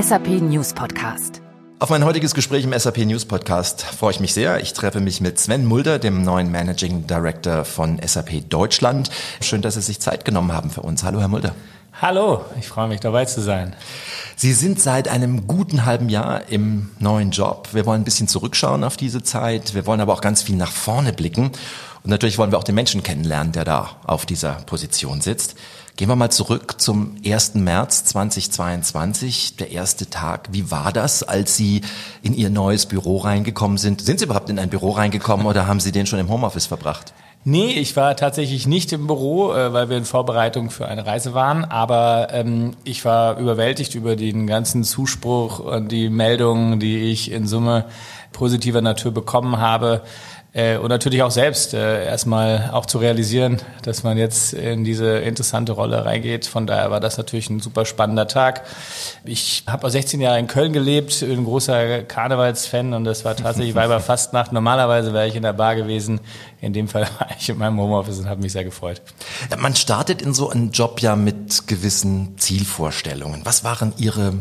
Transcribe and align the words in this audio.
SAP 0.00 0.28
News 0.28 0.72
Podcast. 0.72 1.42
Auf 1.78 1.90
mein 1.90 2.04
heutiges 2.04 2.32
Gespräch 2.32 2.64
im 2.64 2.72
SAP 2.72 2.98
News 2.98 3.26
Podcast 3.26 3.82
freue 3.82 4.12
ich 4.12 4.20
mich 4.20 4.32
sehr. 4.32 4.60
Ich 4.60 4.72
treffe 4.72 5.00
mich 5.00 5.20
mit 5.20 5.38
Sven 5.38 5.66
Mulder, 5.66 5.98
dem 5.98 6.22
neuen 6.22 6.50
Managing 6.50 7.06
Director 7.06 7.64
von 7.66 8.00
SAP 8.02 8.48
Deutschland. 8.48 9.10
Schön, 9.42 9.60
dass 9.60 9.74
Sie 9.74 9.82
sich 9.82 10.00
Zeit 10.00 10.24
genommen 10.24 10.52
haben 10.52 10.70
für 10.70 10.80
uns. 10.82 11.02
Hallo, 11.02 11.20
Herr 11.20 11.28
Mulder. 11.28 11.54
Hallo, 12.00 12.44
ich 12.58 12.68
freue 12.68 12.88
mich 12.88 13.00
dabei 13.00 13.26
zu 13.26 13.42
sein. 13.42 13.76
Sie 14.36 14.54
sind 14.54 14.80
seit 14.80 15.08
einem 15.08 15.46
guten 15.46 15.84
halben 15.84 16.08
Jahr 16.08 16.48
im 16.48 16.90
neuen 16.98 17.30
Job. 17.30 17.68
Wir 17.72 17.84
wollen 17.84 18.00
ein 18.00 18.04
bisschen 18.04 18.28
zurückschauen 18.28 18.84
auf 18.84 18.96
diese 18.96 19.22
Zeit. 19.22 19.74
Wir 19.74 19.84
wollen 19.84 20.00
aber 20.00 20.14
auch 20.14 20.22
ganz 20.22 20.40
viel 20.40 20.56
nach 20.56 20.72
vorne 20.72 21.12
blicken. 21.12 21.50
Und 22.02 22.08
natürlich 22.10 22.38
wollen 22.38 22.52
wir 22.52 22.58
auch 22.58 22.64
den 22.64 22.74
Menschen 22.74 23.02
kennenlernen, 23.02 23.52
der 23.52 23.64
da 23.64 23.90
auf 24.04 24.24
dieser 24.24 24.52
Position 24.64 25.20
sitzt. 25.20 25.56
Gehen 26.00 26.08
wir 26.08 26.16
mal 26.16 26.30
zurück 26.30 26.80
zum 26.80 27.16
1. 27.26 27.56
März 27.56 28.06
2022, 28.06 29.56
der 29.56 29.70
erste 29.70 30.08
Tag. 30.08 30.48
Wie 30.50 30.70
war 30.70 30.94
das, 30.94 31.22
als 31.22 31.58
Sie 31.58 31.82
in 32.22 32.32
Ihr 32.32 32.48
neues 32.48 32.86
Büro 32.86 33.18
reingekommen 33.18 33.76
sind? 33.76 34.00
Sind 34.00 34.18
Sie 34.18 34.24
überhaupt 34.24 34.48
in 34.48 34.58
ein 34.58 34.70
Büro 34.70 34.92
reingekommen 34.92 35.44
oder 35.44 35.66
haben 35.66 35.78
Sie 35.78 35.92
den 35.92 36.06
schon 36.06 36.18
im 36.18 36.30
Homeoffice 36.30 36.64
verbracht? 36.64 37.12
Nee, 37.44 37.72
ich 37.72 37.96
war 37.96 38.16
tatsächlich 38.16 38.66
nicht 38.66 38.94
im 38.94 39.08
Büro, 39.08 39.52
äh, 39.52 39.74
weil 39.74 39.90
wir 39.90 39.98
in 39.98 40.06
Vorbereitung 40.06 40.70
für 40.70 40.88
eine 40.88 41.04
Reise 41.04 41.34
waren. 41.34 41.66
Aber 41.66 42.28
ähm, 42.32 42.70
ich 42.84 43.04
war 43.04 43.38
überwältigt 43.38 43.94
über 43.94 44.16
den 44.16 44.46
ganzen 44.46 44.84
Zuspruch 44.84 45.58
und 45.58 45.92
die 45.92 46.08
Meldungen, 46.08 46.80
die 46.80 47.10
ich 47.10 47.30
in 47.30 47.46
Summe 47.46 47.84
positiver 48.32 48.80
Natur 48.80 49.12
bekommen 49.12 49.58
habe. 49.58 50.02
Äh, 50.52 50.78
und 50.78 50.88
natürlich 50.88 51.22
auch 51.22 51.30
selbst 51.30 51.74
äh, 51.74 52.04
erstmal 52.04 52.70
auch 52.72 52.86
zu 52.86 52.98
realisieren, 52.98 53.62
dass 53.82 54.02
man 54.02 54.18
jetzt 54.18 54.52
in 54.52 54.82
diese 54.82 55.18
interessante 55.18 55.72
Rolle 55.72 56.04
reingeht. 56.04 56.46
Von 56.46 56.66
daher 56.66 56.90
war 56.90 56.98
das 56.98 57.18
natürlich 57.18 57.48
ein 57.50 57.60
super 57.60 57.84
spannender 57.84 58.26
Tag. 58.26 58.64
Ich 59.24 59.62
habe 59.68 59.88
16 59.88 60.20
Jahre 60.20 60.40
in 60.40 60.48
Köln 60.48 60.72
gelebt, 60.72 61.20
bin 61.20 61.38
ein 61.38 61.44
großer 61.44 62.02
Karnevalsfan 62.02 62.94
und 62.94 63.04
das 63.04 63.24
war 63.24 63.36
tatsächlich 63.36 63.76
Weiberfastnacht. 63.76 64.52
Normalerweise 64.52 65.12
wäre 65.12 65.28
ich 65.28 65.36
in 65.36 65.42
der 65.42 65.52
Bar 65.52 65.76
gewesen. 65.76 66.20
In 66.60 66.72
dem 66.72 66.88
Fall 66.88 67.02
war 67.18 67.28
ich 67.38 67.48
in 67.48 67.58
meinem 67.58 67.78
Homeoffice 67.78 68.18
und 68.18 68.28
habe 68.28 68.42
mich 68.42 68.52
sehr 68.52 68.64
gefreut. 68.64 69.02
Man 69.56 69.76
startet 69.76 70.20
in 70.20 70.34
so 70.34 70.50
einen 70.50 70.72
Job 70.72 71.00
ja 71.00 71.14
mit 71.14 71.68
gewissen 71.68 72.36
Zielvorstellungen. 72.38 73.42
Was 73.44 73.62
waren 73.62 73.92
Ihre 73.98 74.34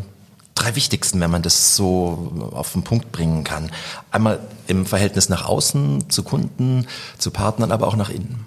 drei 0.60 0.76
wichtigsten, 0.76 1.20
wenn 1.20 1.32
man 1.32 1.42
das 1.42 1.76
so 1.76 2.32
auf 2.52 2.74
den 2.74 2.84
Punkt 2.84 3.12
bringen 3.12 3.44
kann. 3.44 3.72
Einmal 4.12 4.40
im 4.68 4.86
Verhältnis 4.86 5.30
nach 5.30 5.46
außen, 5.46 6.10
zu 6.10 6.24
Kunden, 6.24 6.88
zu 7.18 7.32
Partnern, 7.32 7.72
aber 7.72 7.88
auch 7.88 7.96
nach 7.96 8.10
innen. 8.10 8.46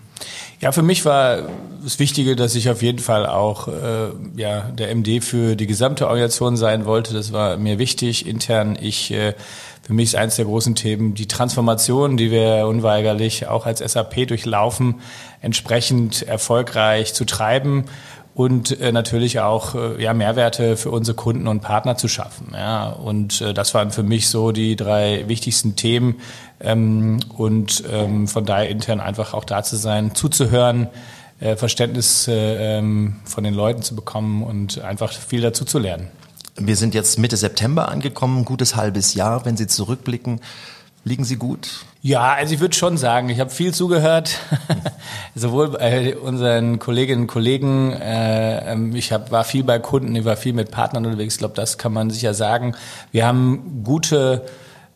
Ja, 0.60 0.70
für 0.70 0.82
mich 0.82 1.04
war 1.04 1.48
das 1.82 1.98
Wichtige, 1.98 2.36
dass 2.36 2.54
ich 2.54 2.70
auf 2.70 2.82
jeden 2.82 3.00
Fall 3.00 3.26
auch 3.26 3.66
äh, 3.66 4.10
ja, 4.36 4.60
der 4.60 4.94
MD 4.94 5.24
für 5.24 5.56
die 5.56 5.66
gesamte 5.66 6.06
Organisation 6.06 6.56
sein 6.56 6.84
wollte. 6.84 7.12
Das 7.14 7.32
war 7.32 7.56
mir 7.56 7.80
wichtig 7.80 8.26
intern. 8.26 8.78
Ich 8.80 9.10
äh, 9.10 9.34
für 9.82 9.94
mich 9.94 10.10
ist 10.10 10.14
eines 10.14 10.36
der 10.36 10.44
großen 10.44 10.76
Themen 10.76 11.14
die 11.14 11.26
Transformation, 11.26 12.16
die 12.16 12.30
wir 12.30 12.68
unweigerlich 12.68 13.48
auch 13.48 13.66
als 13.66 13.80
SAP 13.80 14.28
durchlaufen, 14.28 15.00
entsprechend 15.40 16.22
erfolgreich 16.22 17.14
zu 17.14 17.24
treiben 17.24 17.86
und 18.34 18.80
äh, 18.80 18.92
natürlich 18.92 19.40
auch 19.40 19.74
äh, 19.74 20.02
ja, 20.02 20.14
Mehrwerte 20.14 20.76
für 20.76 20.90
unsere 20.90 21.14
Kunden 21.14 21.46
und 21.46 21.60
Partner 21.60 21.96
zu 21.96 22.08
schaffen. 22.08 22.52
Ja. 22.54 22.88
Und 22.88 23.40
äh, 23.40 23.52
das 23.52 23.74
waren 23.74 23.90
für 23.90 24.02
mich 24.02 24.28
so 24.28 24.52
die 24.52 24.76
drei 24.76 25.28
wichtigsten 25.28 25.76
Themen 25.76 26.16
ähm, 26.60 27.20
und 27.36 27.84
ähm, 27.90 28.26
von 28.28 28.46
daher 28.46 28.70
intern 28.70 29.00
einfach 29.00 29.34
auch 29.34 29.44
da 29.44 29.62
zu 29.62 29.76
sein, 29.76 30.14
zuzuhören, 30.14 30.88
äh, 31.40 31.56
Verständnis 31.56 32.26
äh, 32.28 32.78
ähm, 32.78 33.16
von 33.24 33.44
den 33.44 33.54
Leuten 33.54 33.82
zu 33.82 33.94
bekommen 33.94 34.42
und 34.42 34.80
einfach 34.80 35.12
viel 35.12 35.42
dazu 35.42 35.64
zu 35.64 35.78
lernen. 35.78 36.08
Wir 36.56 36.76
sind 36.76 36.94
jetzt 36.94 37.18
Mitte 37.18 37.36
September 37.36 37.88
angekommen, 37.88 38.44
gutes 38.44 38.76
halbes 38.76 39.14
Jahr, 39.14 39.44
wenn 39.44 39.56
Sie 39.56 39.66
zurückblicken. 39.66 40.40
Liegen 41.04 41.24
Sie 41.24 41.36
gut? 41.36 41.84
Ja, 42.04 42.32
also 42.32 42.52
ich 42.52 42.58
würde 42.58 42.74
schon 42.74 42.96
sagen, 42.96 43.28
ich 43.28 43.38
habe 43.38 43.50
viel 43.50 43.72
zugehört, 43.72 44.40
sowohl 45.36 45.68
bei 45.68 46.16
unseren 46.16 46.80
Kolleginnen 46.80 47.22
und 47.22 47.26
Kollegen. 47.28 47.92
Äh, 47.92 48.72
ähm, 48.72 48.96
ich 48.96 49.12
hab, 49.12 49.30
war 49.30 49.44
viel 49.44 49.62
bei 49.62 49.78
Kunden, 49.78 50.16
ich 50.16 50.24
war 50.24 50.36
viel 50.36 50.52
mit 50.52 50.72
Partnern 50.72 51.06
unterwegs. 51.06 51.34
Ich 51.34 51.38
glaube, 51.38 51.54
das 51.54 51.78
kann 51.78 51.92
man 51.92 52.10
sicher 52.10 52.34
sagen. 52.34 52.74
Wir 53.12 53.24
haben 53.24 53.84
gute 53.84 54.44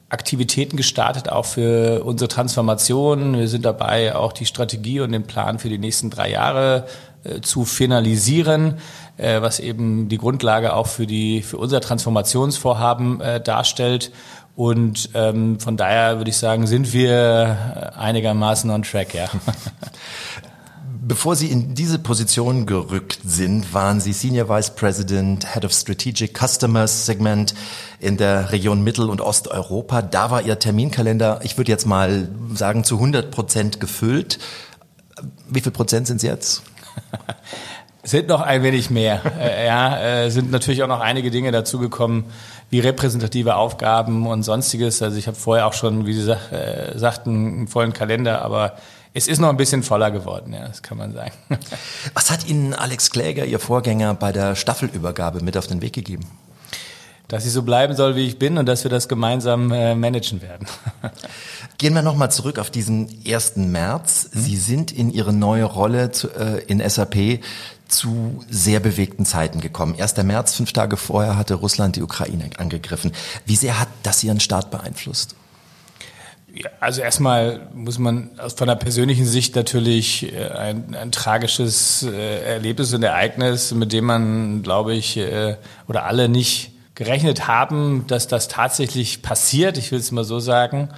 Aktivitäten 0.08 0.76
gestartet, 0.76 1.28
auch 1.28 1.44
für 1.44 2.02
unsere 2.02 2.26
Transformation. 2.26 3.38
Wir 3.38 3.46
sind 3.46 3.64
dabei, 3.64 4.16
auch 4.16 4.32
die 4.32 4.46
Strategie 4.46 4.98
und 4.98 5.12
den 5.12 5.28
Plan 5.28 5.60
für 5.60 5.68
die 5.68 5.78
nächsten 5.78 6.10
drei 6.10 6.30
Jahre 6.30 6.86
äh, 7.22 7.40
zu 7.40 7.64
finalisieren, 7.64 8.78
äh, 9.16 9.40
was 9.40 9.60
eben 9.60 10.08
die 10.08 10.18
Grundlage 10.18 10.74
auch 10.74 10.88
für 10.88 11.06
die 11.06 11.42
für 11.42 11.58
unser 11.58 11.80
Transformationsvorhaben 11.80 13.20
äh, 13.20 13.40
darstellt. 13.40 14.10
Und 14.56 15.10
ähm, 15.12 15.60
von 15.60 15.76
daher 15.76 16.16
würde 16.16 16.30
ich 16.30 16.38
sagen, 16.38 16.66
sind 16.66 16.94
wir 16.94 17.92
einigermaßen 17.96 18.70
on 18.70 18.82
track, 18.82 19.14
ja. 19.14 19.28
Bevor 21.08 21.36
Sie 21.36 21.48
in 21.48 21.74
diese 21.74 21.98
Position 21.98 22.64
gerückt 22.66 23.20
sind, 23.22 23.72
waren 23.74 24.00
Sie 24.00 24.12
Senior 24.12 24.48
Vice 24.48 24.74
President, 24.74 25.54
Head 25.54 25.66
of 25.66 25.72
Strategic 25.72 26.36
Customers 26.36 27.06
Segment 27.06 27.54
in 28.00 28.16
der 28.16 28.50
Region 28.50 28.82
Mittel- 28.82 29.10
und 29.10 29.20
Osteuropa. 29.20 30.00
Da 30.02 30.30
war 30.30 30.42
Ihr 30.42 30.58
Terminkalender, 30.58 31.40
ich 31.44 31.58
würde 31.58 31.70
jetzt 31.70 31.86
mal 31.86 32.28
sagen, 32.54 32.82
zu 32.82 32.96
100 32.96 33.30
Prozent 33.30 33.78
gefüllt. 33.78 34.38
Wie 35.48 35.60
viel 35.60 35.70
Prozent 35.70 36.06
sind 36.06 36.16
es 36.16 36.22
jetzt? 36.22 36.62
sind 38.06 38.28
noch 38.28 38.40
ein 38.40 38.62
wenig 38.62 38.90
mehr. 38.90 39.20
äh, 39.40 39.66
ja, 39.66 39.98
äh, 39.98 40.30
sind 40.30 40.50
natürlich 40.50 40.82
auch 40.82 40.88
noch 40.88 41.00
einige 41.00 41.30
Dinge 41.30 41.52
dazugekommen, 41.52 42.24
wie 42.70 42.80
repräsentative 42.80 43.56
Aufgaben 43.56 44.26
und 44.26 44.42
sonstiges. 44.42 45.02
Also 45.02 45.18
ich 45.18 45.26
habe 45.26 45.36
vorher 45.36 45.66
auch 45.66 45.72
schon, 45.72 46.06
wie 46.06 46.14
Sie 46.14 46.22
sag, 46.22 46.52
äh, 46.52 46.98
sagten, 46.98 47.30
einen 47.30 47.68
vollen 47.68 47.92
Kalender, 47.92 48.42
aber 48.42 48.76
es 49.16 49.28
ist 49.28 49.38
noch 49.38 49.48
ein 49.48 49.56
bisschen 49.56 49.82
voller 49.82 50.10
geworden, 50.10 50.52
ja, 50.52 50.68
das 50.68 50.82
kann 50.82 50.98
man 50.98 51.14
sagen. 51.14 51.32
Was 52.14 52.30
hat 52.30 52.46
Ihnen 52.46 52.74
Alex 52.74 53.10
Kläger, 53.10 53.46
Ihr 53.46 53.58
Vorgänger, 53.58 54.14
bei 54.14 54.30
der 54.30 54.54
Staffelübergabe 54.54 55.42
mit 55.42 55.56
auf 55.56 55.66
den 55.66 55.80
Weg 55.80 55.94
gegeben? 55.94 56.26
Dass 57.28 57.44
ich 57.44 57.52
so 57.52 57.62
bleiben 57.62 57.96
soll, 57.96 58.14
wie 58.14 58.26
ich 58.26 58.38
bin 58.38 58.56
und 58.58 58.66
dass 58.66 58.84
wir 58.84 58.90
das 58.90 59.08
gemeinsam 59.08 59.72
äh, 59.72 59.94
managen 59.94 60.42
werden. 60.42 60.68
Gehen 61.78 61.94
wir 61.94 62.02
nochmal 62.02 62.30
zurück 62.30 62.58
auf 62.58 62.70
diesen 62.70 63.08
1. 63.26 63.56
März. 63.56 64.28
Sie 64.32 64.56
sind 64.56 64.92
in 64.92 65.10
Ihre 65.10 65.32
neue 65.32 65.64
Rolle 65.64 66.12
zu, 66.12 66.28
äh, 66.28 66.62
in 66.66 66.86
SAP 66.86 67.40
zu 67.88 68.44
sehr 68.48 68.80
bewegten 68.80 69.24
Zeiten 69.24 69.60
gekommen. 69.60 69.94
1. 69.98 70.16
März, 70.18 70.54
fünf 70.54 70.72
Tage 70.72 70.96
vorher, 70.96 71.36
hatte 71.36 71.54
Russland 71.54 71.96
die 71.96 72.02
Ukraine 72.02 72.50
angegriffen. 72.58 73.12
Wie 73.44 73.56
sehr 73.56 73.78
hat 73.78 73.88
das 74.02 74.22
Ihren 74.24 74.40
Start 74.40 74.70
beeinflusst? 74.70 75.34
Also 76.80 77.02
erstmal 77.02 77.68
muss 77.74 77.98
man 77.98 78.30
von 78.54 78.66
der 78.66 78.76
persönlichen 78.76 79.26
Sicht 79.26 79.54
natürlich 79.56 80.32
äh, 80.32 80.48
ein, 80.48 80.94
ein 80.94 81.12
tragisches 81.12 82.02
äh, 82.02 82.54
Erlebnis 82.54 82.94
und 82.94 83.02
Ereignis, 83.02 83.72
mit 83.72 83.92
dem 83.92 84.06
man, 84.06 84.62
glaube 84.62 84.94
ich, 84.94 85.18
äh, 85.18 85.56
oder 85.86 86.04
alle 86.04 86.28
nicht 86.28 86.72
gerechnet 86.94 87.46
haben, 87.46 88.06
dass 88.06 88.26
das 88.26 88.48
tatsächlich 88.48 89.20
passiert. 89.20 89.76
Ich 89.76 89.92
will 89.92 89.98
es 89.98 90.12
mal 90.12 90.24
so 90.24 90.40
sagen. 90.40 90.88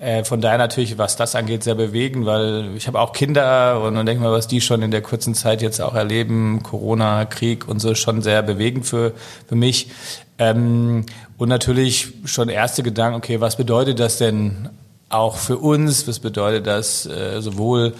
Äh, 0.00 0.24
von 0.24 0.40
daher 0.40 0.56
natürlich, 0.56 0.96
was 0.96 1.16
das 1.16 1.34
angeht, 1.34 1.62
sehr 1.62 1.74
bewegend, 1.74 2.24
weil 2.24 2.70
ich 2.74 2.86
habe 2.86 2.98
auch 2.98 3.12
Kinder 3.12 3.82
und 3.82 3.94
dann 3.94 4.06
denke 4.06 4.22
mal, 4.22 4.32
was 4.32 4.48
die 4.48 4.62
schon 4.62 4.80
in 4.80 4.90
der 4.90 5.02
kurzen 5.02 5.34
Zeit 5.34 5.60
jetzt 5.60 5.78
auch 5.82 5.94
erleben, 5.94 6.62
Corona, 6.62 7.26
Krieg 7.26 7.68
und 7.68 7.80
so, 7.80 7.94
schon 7.94 8.22
sehr 8.22 8.42
bewegend 8.42 8.86
für, 8.86 9.12
für 9.46 9.56
mich. 9.56 9.90
Ähm, 10.38 11.04
und 11.36 11.50
natürlich 11.50 12.14
schon 12.24 12.48
erste 12.48 12.82
Gedanken, 12.82 13.18
okay, 13.18 13.42
was 13.42 13.56
bedeutet 13.56 14.00
das 14.00 14.16
denn 14.16 14.70
auch 15.10 15.36
für 15.36 15.58
uns? 15.58 16.08
Was 16.08 16.18
bedeutet 16.18 16.66
das 16.66 17.04
äh, 17.04 17.42
sowohl 17.42 17.92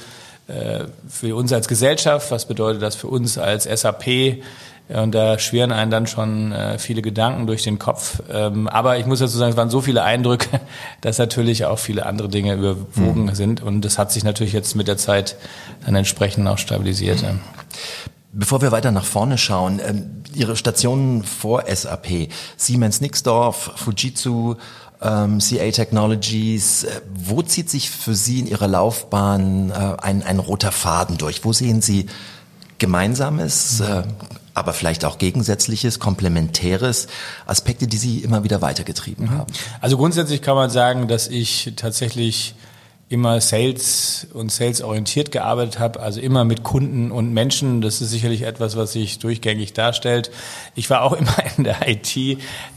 äh, 0.48 0.84
für 1.06 1.36
uns 1.36 1.52
als 1.52 1.68
Gesellschaft? 1.68 2.30
Was 2.30 2.46
bedeutet 2.46 2.80
das 2.80 2.96
für 2.96 3.08
uns 3.08 3.36
als 3.36 3.64
SAP? 3.64 4.38
Und 4.92 5.14
da 5.14 5.38
schwirren 5.38 5.72
einen 5.72 5.90
dann 5.90 6.06
schon 6.06 6.52
äh, 6.52 6.78
viele 6.78 7.00
Gedanken 7.00 7.46
durch 7.46 7.62
den 7.62 7.78
Kopf. 7.78 8.22
Ähm, 8.30 8.66
aber 8.66 8.98
ich 8.98 9.06
muss 9.06 9.20
dazu 9.20 9.38
sagen, 9.38 9.52
es 9.52 9.56
waren 9.56 9.70
so 9.70 9.80
viele 9.80 10.02
Eindrücke, 10.02 10.60
dass 11.00 11.18
natürlich 11.18 11.64
auch 11.64 11.78
viele 11.78 12.06
andere 12.06 12.28
Dinge 12.28 12.54
überwogen 12.54 13.26
mhm. 13.26 13.34
sind. 13.34 13.62
Und 13.62 13.82
das 13.82 13.98
hat 13.98 14.10
sich 14.10 14.24
natürlich 14.24 14.52
jetzt 14.52 14.74
mit 14.74 14.88
der 14.88 14.96
Zeit 14.96 15.36
dann 15.84 15.94
entsprechend 15.94 16.46
auch 16.48 16.58
stabilisiert. 16.58 17.22
Mhm. 17.22 17.40
Bevor 18.32 18.62
wir 18.62 18.72
weiter 18.72 18.92
nach 18.92 19.04
vorne 19.04 19.38
schauen, 19.38 19.80
ähm, 19.84 20.22
Ihre 20.32 20.56
Stationen 20.56 21.24
vor 21.24 21.64
SAP, 21.66 22.28
Siemens 22.56 23.00
Nixdorf, 23.00 23.72
Fujitsu, 23.74 24.54
ähm, 25.02 25.38
CA 25.38 25.70
Technologies, 25.70 26.84
äh, 26.84 27.00
wo 27.12 27.42
zieht 27.42 27.70
sich 27.70 27.90
für 27.90 28.14
Sie 28.14 28.40
in 28.40 28.46
Ihrer 28.46 28.68
Laufbahn 28.68 29.70
äh, 29.70 29.74
ein, 30.00 30.22
ein 30.22 30.38
roter 30.38 30.72
Faden 30.72 31.18
durch? 31.18 31.44
Wo 31.44 31.52
sehen 31.52 31.80
Sie 31.82 32.06
Gemeinsames, 32.78 33.80
äh, 33.80 34.02
aber 34.54 34.72
vielleicht 34.72 35.04
auch 35.04 35.18
Gegensätzliches, 35.18 35.98
Komplementäres, 35.98 37.08
Aspekte, 37.46 37.86
die 37.86 37.96
Sie 37.96 38.18
immer 38.18 38.44
wieder 38.44 38.60
weitergetrieben 38.60 39.26
mhm. 39.26 39.30
haben? 39.30 39.52
Also 39.80 39.96
grundsätzlich 39.96 40.42
kann 40.42 40.56
man 40.56 40.70
sagen, 40.70 41.08
dass 41.08 41.28
ich 41.28 41.72
tatsächlich 41.76 42.54
immer 43.10 43.40
Sales 43.40 44.28
und 44.34 44.52
Sales 44.52 44.80
orientiert 44.82 45.32
gearbeitet 45.32 45.80
habe, 45.80 45.98
also 45.98 46.20
immer 46.20 46.44
mit 46.44 46.62
Kunden 46.62 47.10
und 47.10 47.34
Menschen. 47.34 47.80
Das 47.80 48.00
ist 48.00 48.10
sicherlich 48.10 48.42
etwas, 48.42 48.76
was 48.76 48.92
sich 48.92 49.18
durchgängig 49.18 49.72
darstellt. 49.72 50.30
Ich 50.76 50.88
war 50.90 51.02
auch 51.02 51.12
immer 51.20 51.34
in 51.58 51.64
der 51.64 51.88
IT, 51.88 52.16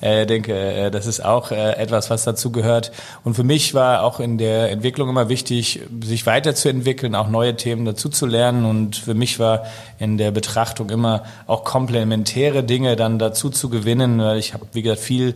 äh, 0.01 0.25
denke, 0.25 0.55
äh, 0.55 0.89
das 0.89 1.05
ist 1.05 1.23
auch 1.23 1.51
äh, 1.51 1.73
etwas, 1.73 2.09
was 2.09 2.23
dazu 2.23 2.51
gehört. 2.51 2.91
Und 3.23 3.35
für 3.35 3.43
mich 3.43 3.75
war 3.75 4.01
auch 4.01 4.19
in 4.19 4.39
der 4.39 4.71
Entwicklung 4.71 5.07
immer 5.07 5.29
wichtig, 5.29 5.81
sich 6.03 6.25
weiterzuentwickeln, 6.25 7.13
auch 7.13 7.29
neue 7.29 7.55
Themen 7.55 7.85
dazu 7.85 8.09
zu 8.09 8.25
lernen. 8.25 8.65
Und 8.65 8.95
für 8.95 9.13
mich 9.13 9.37
war 9.37 9.67
in 9.99 10.17
der 10.17 10.31
Betrachtung 10.31 10.89
immer 10.89 11.25
auch 11.45 11.63
komplementäre 11.63 12.63
Dinge 12.63 12.95
dann 12.95 13.19
dazu 13.19 13.51
zu 13.51 13.69
gewinnen, 13.69 14.17
weil 14.19 14.39
ich 14.39 14.55
habe, 14.55 14.65
wie 14.73 14.81
gesagt, 14.81 15.01
viel 15.01 15.35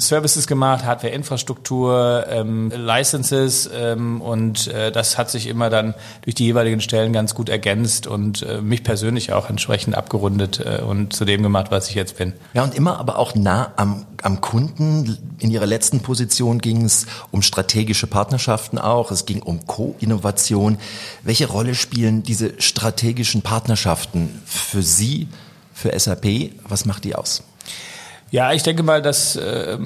Services 0.00 0.46
gemacht, 0.46 0.84
Hardware-Infrastruktur, 0.84 2.26
ähm, 2.28 2.72
Licenses 2.74 3.70
ähm, 3.72 4.20
und 4.20 4.66
äh, 4.68 4.90
das 4.90 5.18
hat 5.18 5.30
sich 5.30 5.46
immer 5.46 5.70
dann 5.70 5.94
durch 6.22 6.34
die 6.34 6.44
jeweiligen 6.44 6.80
Stellen 6.80 7.12
ganz 7.12 7.34
gut 7.34 7.48
ergänzt 7.48 8.06
und 8.06 8.42
äh, 8.42 8.60
mich 8.60 8.82
persönlich 8.82 9.32
auch 9.32 9.50
entsprechend 9.50 9.94
abgerundet 9.94 10.60
äh, 10.60 10.82
und 10.82 11.12
zu 11.12 11.24
dem 11.24 11.42
gemacht, 11.42 11.70
was 11.70 11.88
ich 11.88 11.94
jetzt 11.94 12.16
bin. 12.18 12.32
Ja, 12.54 12.64
und 12.64 12.74
immer 12.74 12.98
aber 12.98 13.18
auch 13.18 13.34
nah 13.34 13.72
am, 13.76 14.06
am 14.22 14.40
Kunden. 14.40 15.18
In 15.38 15.50
Ihrer 15.50 15.66
letzten 15.66 16.00
Position 16.00 16.58
ging 16.58 16.84
es 16.84 17.06
um 17.30 17.42
strategische 17.42 18.06
Partnerschaften 18.06 18.78
auch, 18.78 19.10
es 19.10 19.26
ging 19.26 19.42
um 19.42 19.66
Co-Innovation. 19.66 20.78
Welche 21.22 21.48
Rolle 21.48 21.74
spielen 21.74 22.22
diese 22.22 22.60
strategischen 22.60 23.42
Partnerschaften 23.42 24.40
für 24.44 24.82
Sie, 24.82 25.28
für 25.72 25.98
SAP? 25.98 26.52
Was 26.68 26.84
macht 26.84 27.04
die 27.04 27.14
aus? 27.14 27.42
Ja, 28.32 28.52
ich 28.52 28.62
denke 28.62 28.84
mal, 28.84 29.02
dass 29.02 29.34
äh, 29.34 29.76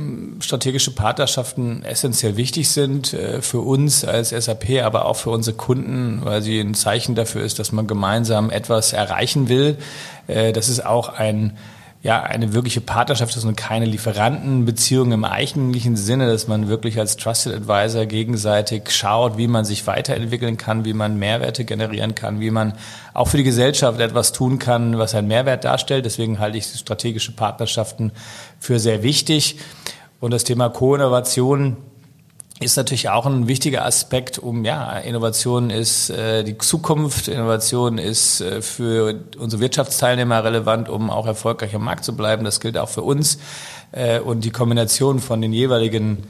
strategische 0.41 0.91
Partnerschaften 0.91 1.83
essentiell 1.83 2.37
wichtig 2.37 2.69
sind 2.69 3.15
äh, 3.15 3.41
für 3.41 3.61
uns 3.61 4.05
als 4.05 4.31
SAP, 4.31 4.83
aber 4.83 5.07
auch 5.07 5.17
für 5.17 5.31
unsere 5.31 5.57
Kunden, 5.57 6.21
weil 6.25 6.43
sie 6.43 6.61
ein 6.61 6.75
Zeichen 6.75 7.15
dafür 7.15 7.43
ist, 7.43 7.59
dass 7.59 7.73
man 7.73 7.87
gemeinsam 7.87 8.51
etwas 8.51 8.93
erreichen 8.93 9.49
will. 9.49 9.79
Äh, 10.27 10.53
das 10.53 10.69
ist 10.69 10.85
auch 10.85 11.09
ein 11.09 11.57
ja, 12.05 12.23
eine 12.23 12.53
wirkliche 12.53 12.83
Partnerschaft 12.83 13.35
ist 13.35 13.45
und 13.45 13.57
keine 13.57 13.87
Lieferantenbeziehung 13.87 15.13
im 15.13 15.25
eigentlichen 15.25 15.97
Sinne, 15.97 16.27
dass 16.27 16.47
man 16.47 16.69
wirklich 16.69 16.99
als 16.99 17.17
Trusted 17.17 17.55
Advisor 17.55 18.05
gegenseitig 18.05 18.91
schaut, 18.91 19.39
wie 19.39 19.49
man 19.49 19.65
sich 19.65 19.87
weiterentwickeln 19.87 20.59
kann, 20.59 20.85
wie 20.85 20.93
man 20.93 21.19
Mehrwerte 21.19 21.65
generieren 21.65 22.15
kann, 22.15 22.41
wie 22.41 22.51
man 22.51 22.75
auch 23.15 23.29
für 23.29 23.39
die 23.39 23.43
Gesellschaft 23.43 24.01
etwas 24.01 24.33
tun 24.33 24.59
kann, 24.59 24.99
was 24.99 25.15
einen 25.15 25.29
Mehrwert 25.29 25.65
darstellt. 25.65 26.05
Deswegen 26.05 26.41
halte 26.41 26.59
ich 26.59 26.67
strategische 26.67 27.33
Partnerschaften 27.33 28.13
für 28.61 28.79
sehr 28.79 29.03
wichtig. 29.03 29.57
Und 30.21 30.33
das 30.33 30.45
Thema 30.45 30.69
Co-Innovation 30.69 31.79
ist 32.65 32.77
natürlich 32.77 33.09
auch 33.11 33.27
ein 33.27 33.47
wichtiger 33.47 33.85
Aspekt, 33.85 34.39
um 34.39 34.65
ja, 34.65 34.99
Innovation 34.99 35.71
ist 35.71 36.11
äh, 36.11 36.43
die 36.43 36.59
Zukunft, 36.59 37.29
Innovation 37.29 37.99
ist 37.99 38.41
äh, 38.41 38.63
für 38.63 39.21
unsere 39.39 39.61
Wirtschaftsteilnehmer 39.61 40.43
relevant, 40.43 40.89
um 40.89 41.11
auch 41.11 41.27
erfolgreich 41.27 41.75
am 41.75 41.85
Markt 41.85 42.05
zu 42.05 42.17
bleiben. 42.17 42.45
Das 42.45 42.61
gilt 42.61 42.79
auch 42.79 42.89
für 42.89 43.03
uns. 43.03 43.39
Äh, 43.93 44.21
und 44.21 44.45
die 44.45 44.51
Kombination 44.51 45.21
von 45.21 45.41
den 45.41 45.53
jeweiligen 45.53 46.25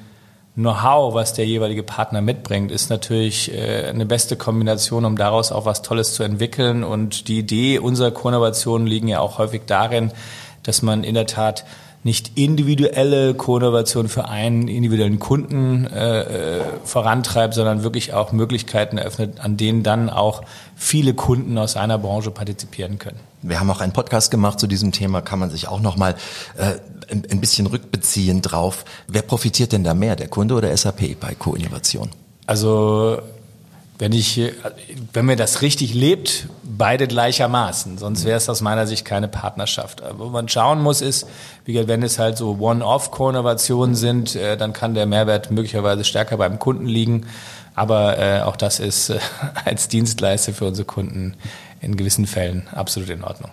Know-how, 0.57 1.15
was 1.15 1.33
der 1.33 1.47
jeweilige 1.47 1.83
Partner 1.83 2.21
mitbringt, 2.21 2.71
ist 2.71 2.89
natürlich 2.89 3.53
äh, 3.53 3.89
eine 3.89 4.07
beste 4.07 4.37
Kombination, 4.37 5.05
um 5.05 5.17
daraus 5.17 5.51
auch 5.51 5.65
was 5.65 5.83
Tolles 5.83 6.15
zu 6.15 6.23
entwickeln. 6.23 6.85
Und 6.85 7.29
die 7.29 7.39
Idee 7.39 7.79
unserer 7.79 8.11
Co-Innovationen 8.11 8.87
liegen 8.87 9.09
ja 9.09 9.21
auch 9.21 9.39
häufig 9.39 9.63
darin, 9.67 10.13
dass 10.63 10.83
man 10.83 11.03
in 11.03 11.15
der 11.15 11.27
Tat 11.27 11.65
nicht 12.05 12.33
individuelle 12.37 13.35
Co-Innovation 13.35 14.09
für 14.09 14.29
einen 14.29 14.69
individuellen 14.69 15.19
Kunden 15.19 15.87
äh, 15.87 16.59
äh, 16.59 16.63
vorantreibt, 16.85 17.55
sondern 17.55 17.83
wirklich 17.83 18.13
auch 18.13 18.31
Möglichkeiten 18.33 18.99
eröffnet, 18.99 19.41
an 19.41 19.57
denen 19.57 19.83
dann 19.83 20.11
auch 20.11 20.43
viele 20.77 21.15
Kunden 21.15 21.57
aus 21.57 21.77
einer 21.77 21.99
Branche 21.99 22.31
partizipieren 22.31 22.99
können. 22.99 23.19
Wir 23.41 23.59
haben 23.59 23.71
auch 23.71 23.81
einen 23.81 23.93
Podcast 23.93 24.31
gemacht 24.31 24.61
zu 24.61 24.67
diesem 24.67 24.93
Thema, 24.93 25.23
kann 25.23 25.39
man 25.39 25.51
sich 25.51 25.67
auch 25.67 25.81
noch 25.81 25.97
mal 25.97 26.15
äh, 26.59 26.75
ein, 27.11 27.25
ein 27.31 27.41
bisschen 27.41 27.67
rückbeziehen 27.67 28.43
drauf. 28.43 28.85
Wer 29.09 29.23
profitiert 29.23 29.73
denn 29.73 29.83
da 29.83 29.95
mehr, 29.95 30.15
der 30.15 30.29
Kunde 30.29 30.55
oder 30.55 30.77
SAP 30.77 31.19
bei 31.19 31.35
Co-Innovation? 31.35 32.11
Also 32.47 33.19
wenn 33.99 34.13
ich, 34.13 34.41
wenn 35.13 35.27
mir 35.27 35.37
das 35.37 35.63
richtig 35.63 35.95
lebt, 35.95 36.49
beide 36.65 37.07
gleichermaßen. 37.07 37.99
Sonst 37.99 38.25
wäre 38.25 38.37
es 38.37 38.49
aus 38.49 38.61
meiner 38.61 38.87
Sicht 38.87 39.05
keine 39.05 39.29
Partnerschaft. 39.29 40.03
Wo 40.17 40.31
man 40.31 40.49
schauen 40.49 40.83
muss, 40.83 41.01
ist, 41.01 41.29
wie 41.65 41.87
wenn 41.87 42.03
es 42.03 42.19
halt 42.19 42.37
so 42.37 42.59
One-Off-Koinnovationen 42.59 43.95
sind, 43.95 44.35
äh, 44.35 44.57
dann 44.57 44.73
kann 44.73 44.95
der 44.95 45.07
Mehrwert 45.07 45.51
möglicherweise 45.51 46.05
stärker 46.05 46.37
beim 46.37 46.59
Kunden 46.59 46.87
liegen. 46.87 47.27
Aber 47.77 48.19
äh, 48.19 48.41
auch 48.43 48.57
das 48.57 48.81
ist 48.81 49.11
äh, 49.11 49.19
als 49.65 49.89
Dienstleister 49.89 50.53
für 50.53 50.67
unsere 50.67 50.87
Kunden 50.87 51.35
in 51.81 51.97
gewissen 51.97 52.27
Fällen 52.27 52.67
absolut 52.73 53.11
in 53.11 53.23
Ordnung. 53.23 53.51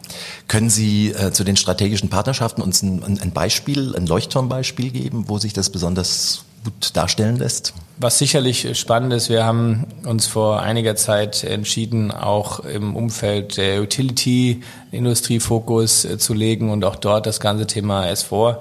Können 0.48 0.70
Sie 0.70 1.12
äh, 1.12 1.32
zu 1.32 1.44
den 1.44 1.58
strategischen 1.58 2.10
Partnerschaften 2.10 2.62
uns 2.62 2.82
ein, 2.82 3.20
ein 3.22 3.32
Beispiel, 3.32 3.96
ein 3.96 4.08
Leuchtturmbeispiel 4.08 4.90
geben, 4.92 5.26
wo 5.28 5.38
sich 5.38 5.54
das 5.54 5.70
besonders 5.70 6.46
gut 6.64 6.96
darstellen 6.96 7.38
lässt? 7.38 7.74
Was 7.98 8.18
sicherlich 8.18 8.78
spannend 8.80 9.14
ist, 9.14 9.30
wir 9.30 9.46
haben 9.46 9.86
uns 10.06 10.26
vor 10.26 10.62
einiger 10.62 10.96
Zeit 10.96 11.44
entschieden, 11.44 12.12
auch 12.12 12.62
im 12.62 12.96
Umfeld 12.96 13.58
der 13.58 13.82
Utility-Industrie 13.82 15.40
Fokus 15.40 16.06
äh, 16.06 16.18
zu 16.18 16.34
legen 16.34 16.72
und 16.72 16.84
auch 16.84 16.96
dort 16.96 17.26
das 17.28 17.40
ganze 17.40 17.68
Thema 17.68 18.06
S4 18.06 18.58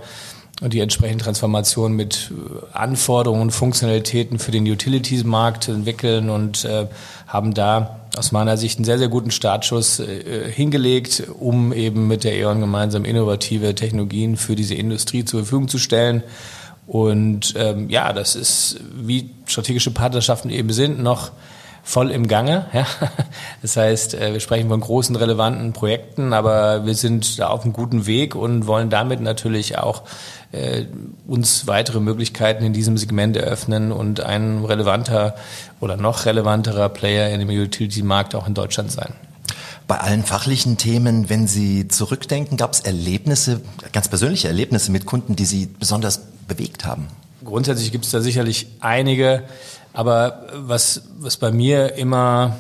und 0.61 0.75
die 0.75 0.81
entsprechende 0.81 1.25
Transformation 1.25 1.95
mit 1.95 2.31
äh, 2.31 2.77
Anforderungen 2.77 3.43
und 3.43 3.51
Funktionalitäten 3.51 4.39
für 4.39 4.51
den 4.51 4.71
Utilities-Markt 4.71 5.69
entwickeln 5.69 6.29
und 6.29 6.65
äh, 6.65 6.87
haben 7.27 7.55
da 7.55 8.01
aus 8.17 8.33
meiner 8.33 8.57
Sicht 8.57 8.79
einen 8.79 8.85
sehr, 8.85 8.99
sehr 8.99 9.09
guten 9.09 9.31
Startschuss 9.31 10.01
äh, 10.01 10.51
hingelegt, 10.51 11.25
um 11.39 11.73
eben 11.73 12.09
mit 12.09 12.25
der 12.25 12.35
E.ON 12.35 12.61
gemeinsam 12.61 13.05
innovative 13.05 13.75
Technologien 13.75 14.37
für 14.37 14.57
diese 14.57 14.75
Industrie 14.75 15.25
zur 15.25 15.41
Verfügung 15.41 15.69
zu 15.69 15.79
stellen. 15.79 16.23
Und 16.91 17.55
ähm, 17.57 17.89
ja, 17.89 18.13
das 18.13 18.35
ist, 18.35 18.81
wie 18.93 19.31
strategische 19.47 19.93
Partnerschaften 19.93 20.51
eben 20.51 20.73
sind, 20.73 21.01
noch 21.01 21.31
voll 21.85 22.11
im 22.11 22.27
Gange. 22.27 22.67
Ja. 22.73 22.85
Das 23.63 23.77
heißt, 23.77 24.15
äh, 24.15 24.33
wir 24.33 24.41
sprechen 24.41 24.69
von 24.69 24.81
großen, 24.81 25.15
relevanten 25.15 25.73
Projekten, 25.73 26.33
aber 26.33 26.87
wir 26.87 26.97
sind 26.97 27.39
da 27.39 27.47
auf 27.47 27.63
einem 27.63 27.75
guten 27.75 28.07
Weg 28.07 28.35
und 28.35 28.67
wollen 28.67 28.91
damit 28.91 29.21
natürlich 29.21 29.79
auch 29.79 30.03
äh, 30.51 30.87
uns 31.29 31.69
weitere 31.69 32.01
Möglichkeiten 32.01 32.65
in 32.65 32.73
diesem 32.73 32.99
Segment 32.99 33.37
eröffnen 33.37 33.93
und 33.93 34.19
ein 34.19 34.65
relevanter 34.65 35.37
oder 35.79 35.97
noch 35.97 36.27
relevanterer 36.27 36.89
Player 36.89 37.31
in 37.31 37.39
dem 37.39 37.51
Utility-Markt 37.51 38.35
auch 38.35 38.49
in 38.49 38.55
Deutschland 38.55 38.91
sein. 38.91 39.13
Bei 39.91 39.99
allen 39.99 40.23
fachlichen 40.23 40.77
Themen, 40.77 41.29
wenn 41.31 41.49
Sie 41.49 41.89
zurückdenken, 41.89 42.57
gab 42.57 42.75
es 42.75 42.79
Erlebnisse, 42.79 43.61
ganz 43.93 44.07
persönliche 44.07 44.47
Erlebnisse 44.47 44.93
mit 44.93 45.05
Kunden, 45.05 45.35
die 45.35 45.45
Sie 45.45 45.67
besonders 45.67 46.29
bewegt 46.47 46.87
haben? 46.87 47.09
Grundsätzlich 47.45 47.91
gibt 47.91 48.05
es 48.05 48.13
da 48.13 48.21
sicherlich 48.21 48.69
einige, 48.79 49.43
aber 49.93 50.47
was, 50.55 51.03
was 51.19 51.39
bei 51.39 51.51
mir 51.51 51.95
immer 51.95 52.55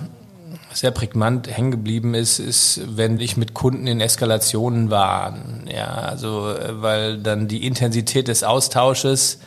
sehr 0.73 0.91
prägnant 0.91 1.47
hängen 1.47 1.71
geblieben 1.71 2.15
ist, 2.15 2.41
ist, 2.41 2.81
wenn 2.97 3.21
ich 3.21 3.37
mit 3.37 3.55
Kunden 3.55 3.87
in 3.87 4.01
Eskalationen 4.01 4.91
war. 4.91 5.39
Ja, 5.73 5.87
also 5.87 6.53
weil 6.69 7.19
dann 7.19 7.47
die 7.47 7.65
Intensität 7.65 8.27
des 8.27 8.43
Austausches 8.43 9.39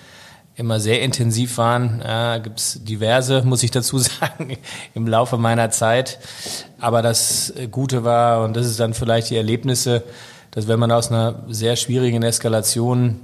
immer 0.55 0.79
sehr 0.79 1.01
intensiv 1.01 1.57
waren. 1.57 2.01
Ja, 2.03 2.37
Gibt 2.37 2.87
diverse, 2.87 3.41
muss 3.43 3.63
ich 3.63 3.71
dazu 3.71 3.97
sagen, 3.99 4.57
im 4.93 5.07
Laufe 5.07 5.37
meiner 5.37 5.71
Zeit. 5.71 6.19
Aber 6.79 7.01
das 7.01 7.53
Gute 7.71 8.03
war, 8.03 8.43
und 8.43 8.55
das 8.55 8.67
ist 8.67 8.79
dann 8.79 8.93
vielleicht 8.93 9.29
die 9.29 9.37
Erlebnisse, 9.37 10.03
dass 10.51 10.67
wenn 10.67 10.79
man 10.79 10.91
aus 10.91 11.09
einer 11.09 11.43
sehr 11.47 11.75
schwierigen 11.75 12.21
Eskalation 12.21 13.19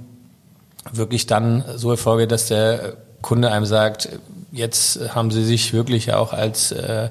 wirklich 0.92 1.26
dann 1.26 1.64
so 1.76 1.90
Erfolge, 1.90 2.26
dass 2.26 2.46
der 2.46 2.94
Kunde 3.22 3.52
einem 3.52 3.66
sagt, 3.66 4.08
jetzt 4.50 5.14
haben 5.14 5.30
sie 5.30 5.44
sich 5.44 5.72
wirklich 5.72 6.12
auch 6.12 6.32
als 6.32 6.72
äh, 6.72 7.10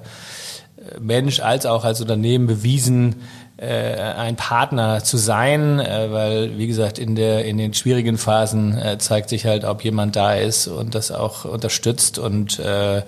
Mensch 0.99 1.39
als 1.39 1.65
auch 1.65 1.83
als 1.85 2.01
Unternehmen 2.01 2.47
bewiesen, 2.47 3.17
ein 3.61 4.35
Partner 4.35 5.03
zu 5.03 5.17
sein, 5.17 5.79
äh, 5.79 6.11
weil 6.11 6.57
wie 6.57 6.67
gesagt 6.67 6.97
in 6.97 7.15
der 7.15 7.45
in 7.45 7.57
den 7.57 7.73
schwierigen 7.73 8.17
Phasen 8.17 8.77
äh, 8.77 8.97
zeigt 8.97 9.29
sich 9.29 9.45
halt, 9.45 9.65
ob 9.65 9.83
jemand 9.83 10.15
da 10.15 10.33
ist 10.33 10.67
und 10.67 10.95
das 10.95 11.11
auch 11.11 11.45
unterstützt 11.45 12.19
und 12.19 12.59
äh, 12.59 13.03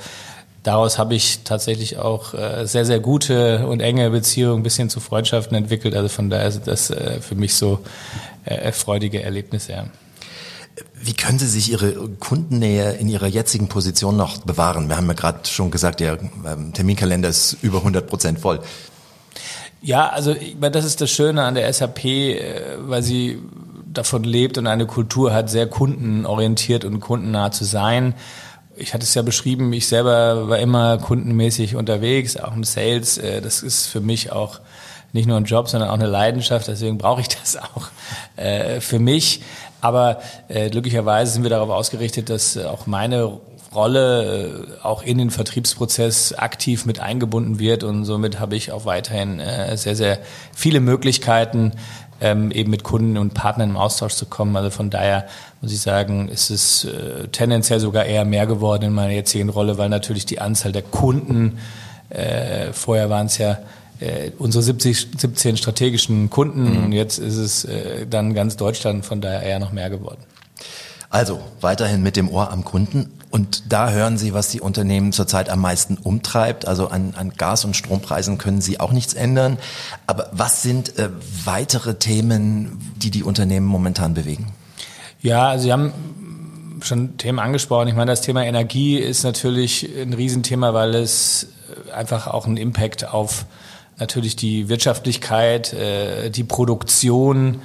daraus 0.64 0.98
habe 1.00 1.16
ich 1.16 1.44
tatsächlich 1.44 1.98
auch 1.98 2.34
äh, 2.34 2.66
sehr 2.66 2.86
sehr 2.86 3.00
gute 3.00 3.66
und 3.68 3.80
enge 3.80 4.10
Beziehungen 4.10 4.64
bis 4.64 4.76
hin 4.76 4.90
zu 4.90 5.00
Freundschaften 5.00 5.56
entwickelt. 5.56 5.96
Also 5.96 6.10
von 6.10 6.30
daher 6.30 6.48
ist 6.48 6.68
das 6.68 6.90
äh, 6.90 7.22
für 7.22 7.36
mich 7.36 7.54
so 7.54 7.80
äh, 8.46 8.72
freudige 8.72 9.24
Erlebnisse. 9.24 9.86
Wie 11.04 11.14
können 11.14 11.40
Sie 11.40 11.48
sich 11.48 11.72
Ihre 11.72 11.94
Kundennähe 12.20 12.94
in 12.94 13.10
Ihrer 13.10 13.28
jetzigen 13.28 13.68
Position 13.68 14.18
noch 14.18 14.40
bewahren? 14.40 14.88
Wir 14.88 14.98
haben 14.98 15.08
ja 15.08 15.14
gerade 15.14 15.40
schon 15.48 15.72
gesagt, 15.72 16.00
der 16.00 16.20
ähm, 16.46 16.74
Terminkalender 16.74 17.30
ist 17.30 17.58
über 17.62 17.80
100 17.80 18.08
Prozent 18.08 18.40
voll. 18.40 18.60
Ja, 19.84 20.10
also 20.10 20.32
ich 20.32 20.56
meine, 20.60 20.72
das 20.72 20.86
ist 20.86 21.02
das 21.02 21.10
Schöne 21.10 21.44
an 21.44 21.56
der 21.56 21.72
SAP, 21.74 22.06
äh, 22.06 22.62
weil 22.78 23.02
sie 23.02 23.42
davon 23.88 24.24
lebt 24.24 24.60
und 24.60 24.68
eine 24.68 24.86
Kultur 24.86 25.34
hat, 25.34 25.50
sehr 25.50 25.68
kundenorientiert 25.68 26.86
und 26.86 27.00
kundennah 27.00 27.52
zu 27.52 27.66
sein. 27.66 28.14
ich 28.78 28.94
hatte 28.94 29.04
es 29.04 29.14
ja 29.16 29.22
beschrieben, 29.22 29.74
ich 29.74 29.88
selber 29.88 30.48
war 30.50 30.60
immer 30.60 30.98
kundenmäßig 30.98 31.76
unterwegs, 31.76 32.38
auch 32.38 32.56
im 32.56 32.64
Sales. 32.64 33.18
Äh, 33.18 33.42
das 33.42 33.64
ist 33.64 33.88
für 33.88 34.02
mich 34.02 34.32
auch 34.32 34.60
nicht 35.14 35.28
nur 35.28 35.38
ein 35.38 35.46
Job, 35.46 35.68
sondern 35.68 35.90
auch 35.90 35.96
eine 35.96 36.08
Leidenschaft. 36.08 36.68
Deswegen 36.68 37.00
brauche 37.00 37.22
ich 37.22 37.28
das 37.28 37.58
auch 37.58 37.90
äh, 38.38 38.82
für 38.82 39.00
mich. 39.00 39.42
Aber 39.82 40.22
glücklicherweise 40.48 41.32
sind 41.32 41.42
wir 41.42 41.50
darauf 41.50 41.72
ausgerichtet, 41.72 42.30
dass 42.30 42.56
auch 42.56 42.86
meine 42.86 43.40
Rolle 43.74 44.66
äh, 44.82 44.84
auch 44.84 45.04
in 45.04 45.18
den 45.18 45.32
Vertriebsprozess 45.32 46.34
aktiv 46.34 46.86
mit 46.86 47.00
eingebunden 47.00 47.60
wird 47.60 47.84
und 47.84 48.06
somit 48.06 48.40
habe 48.40 48.56
ich 48.56 48.72
auch 48.72 48.86
weiterhin 48.86 49.40
äh, 49.40 49.78
sehr, 49.78 49.96
sehr 49.96 50.20
viele 50.54 50.80
Möglichkeiten, 50.80 51.72
ähm, 52.20 52.52
eben 52.52 52.70
mit 52.70 52.84
Kunden 52.84 53.18
und 53.18 53.34
Partnern 53.34 53.72
im 53.72 53.78
Austausch 53.78 54.14
zu 54.14 54.26
kommen. 54.26 54.56
Also 54.56 54.70
von 54.70 54.90
daher 54.90 55.26
muss 55.62 55.72
ich 55.72 55.82
sagen, 55.82 56.28
ist 56.28 56.50
es 56.50 56.86
äh, 56.86 57.28
tendenziell 57.30 57.80
sogar 57.80 58.06
eher 58.06 58.26
mehr 58.26 58.46
geworden 58.46 58.84
in 58.84 58.94
meiner 58.94 59.14
jetzigen 59.14 59.50
Rolle, 59.50 59.78
weil 59.78 59.90
natürlich 59.90 60.26
die 60.26 60.40
Anzahl 60.40 60.72
der 60.72 60.84
Kunden, 60.84 61.58
äh, 62.10 62.74
vorher 62.74 63.10
waren 63.10 63.28
es 63.28 63.38
ja 63.38 63.58
äh, 64.02 64.32
unsere 64.38 64.64
70, 64.64 65.08
17 65.18 65.58
strategischen 65.58 66.30
Kunden 66.30 66.78
mhm. 66.78 66.86
und 66.86 66.92
jetzt 66.92 67.20
ist 67.20 67.38
es 67.38 67.66
äh, 67.66 68.06
dann 68.06 68.34
ganz 68.34 68.58
Deutschland, 68.58 69.06
von 69.06 69.22
daher 69.22 69.44
eher 69.44 69.60
noch 69.60 69.72
mehr 69.72 69.90
geworden. 69.90 70.22
Also 71.12 71.42
weiterhin 71.60 72.02
mit 72.02 72.16
dem 72.16 72.30
Ohr 72.30 72.52
am 72.52 72.64
Kunden. 72.64 73.12
Und 73.32 73.72
da 73.72 73.92
hören 73.92 74.18
Sie, 74.18 74.34
was 74.34 74.48
die 74.48 74.62
Unternehmen 74.62 75.12
zurzeit 75.12 75.50
am 75.50 75.60
meisten 75.60 75.98
umtreibt. 75.98 76.68
Also 76.68 76.88
an, 76.88 77.14
an 77.18 77.34
Gas- 77.38 77.66
und 77.66 77.76
Strompreisen 77.76 78.38
können 78.38 78.62
Sie 78.62 78.80
auch 78.80 78.94
nichts 78.94 79.14
ändern. 79.14 79.58
Aber 80.08 80.30
was 80.32 80.64
sind 80.64 80.98
äh, 80.98 81.10
weitere 81.44 81.96
Themen, 81.96 82.80
die 82.96 83.12
die 83.12 83.24
Unternehmen 83.24 83.66
momentan 83.68 84.14
bewegen? 84.14 84.54
Ja, 85.22 85.58
Sie 85.60 85.72
haben 85.72 85.94
schon 86.82 87.18
Themen 87.18 87.40
angesprochen. 87.40 87.90
Ich 87.90 87.96
meine, 87.96 88.12
das 88.12 88.22
Thema 88.22 88.44
Energie 88.44 88.98
ist 88.98 89.24
natürlich 89.24 89.90
ein 90.02 90.14
Riesenthema, 90.14 90.74
weil 90.74 90.96
es 90.96 91.48
einfach 91.94 92.28
auch 92.28 92.48
einen 92.48 92.58
Impact 92.58 93.08
auf 93.08 93.46
natürlich 93.98 94.36
die 94.36 94.70
Wirtschaftlichkeit, 94.70 95.74
äh, 95.74 96.30
die 96.30 96.44
Produktion, 96.44 97.62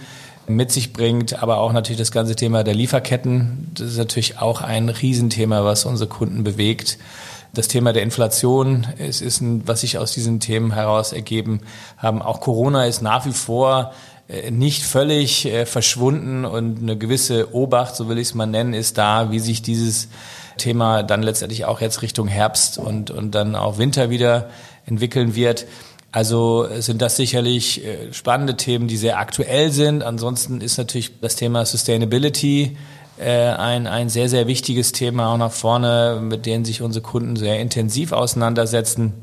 mit 0.49 0.71
sich 0.71 0.93
bringt, 0.93 1.43
aber 1.43 1.59
auch 1.59 1.73
natürlich 1.73 1.99
das 1.99 2.13
ganze 2.13 2.37
Thema 2.37 2.65
der 2.65 2.75
Lieferketten. 2.75 3.71
Das 3.75 3.89
ist 3.89 3.99
natürlich 3.99 4.39
auch 4.39 4.61
ein 4.61 4.89
Riesenthema, 4.89 5.65
was 5.65 5.85
unsere 5.85 6.09
Kunden 6.09 6.45
bewegt. 6.45 6.99
Das 7.53 7.69
Thema 7.69 7.93
der 7.93 8.03
Inflation 8.03 8.87
es 8.99 9.21
ist 9.21 9.41
ein, 9.41 9.67
was 9.67 9.81
sich 9.81 9.99
aus 9.99 10.13
diesen 10.13 10.41
Themen 10.41 10.73
heraus 10.73 11.13
ergeben 11.13 11.61
haben. 11.97 12.21
Auch 12.21 12.41
Corona 12.41 12.85
ist 12.85 13.01
nach 13.01 13.25
wie 13.25 13.33
vor 13.33 13.93
äh, 14.29 14.51
nicht 14.51 14.83
völlig 14.83 15.47
äh, 15.47 15.67
verschwunden 15.67 16.45
und 16.45 16.83
eine 16.83 16.99
gewisse 16.99 17.55
Obacht, 17.55 17.97
so 17.97 18.09
will 18.09 18.19
ich 18.19 18.29
es 18.29 18.35
mal 18.35 18.47
nennen, 18.47 18.75
ist 18.75 18.99
da, 18.99 19.31
wie 19.31 19.39
sich 19.39 19.63
dieses 19.63 20.09
Thema 20.59 21.03
dann 21.03 21.23
letztendlich 21.23 21.65
auch 21.65 21.81
jetzt 21.81 22.03
Richtung 22.03 22.29
Herbst 22.29 22.79
und, 22.79 23.11
und 23.11 23.35
dann 23.35 23.55
auch 23.55 23.79
Winter 23.79 24.11
wieder 24.11 24.51
entwickeln 24.85 25.35
wird. 25.35 25.67
Also 26.13 26.67
sind 26.79 27.03
das 27.03 27.17
sicherlich 27.17 27.85
äh, 27.85 28.13
spannende 28.13 28.57
Themen, 28.57 28.89
die 28.89 28.97
sehr 28.97 29.19
aktuell 29.19 29.71
sind. 29.71 30.03
Ansonsten 30.03 30.61
ist 30.61 30.79
natürlich 30.79 31.21
das 31.21 31.37
Thema 31.37 31.67
Sustainability 31.67 32.77
äh, 33.19 33.49
ein, 33.49 33.87
ein 33.87 34.09
sehr, 34.09 34.29
sehr 34.29 34.47
wichtiges 34.47 34.93
Thema 34.93 35.33
auch 35.33 35.39
nach 35.39 35.53
vorne, 35.53 36.21
mit 36.23 36.47
denen 36.47 36.65
sich 36.65 36.83
unsere 36.83 37.03
Kunden 37.03 37.37
sehr 37.37 37.61
intensiv 37.61 38.13
auseinandersetzen. 38.13 39.15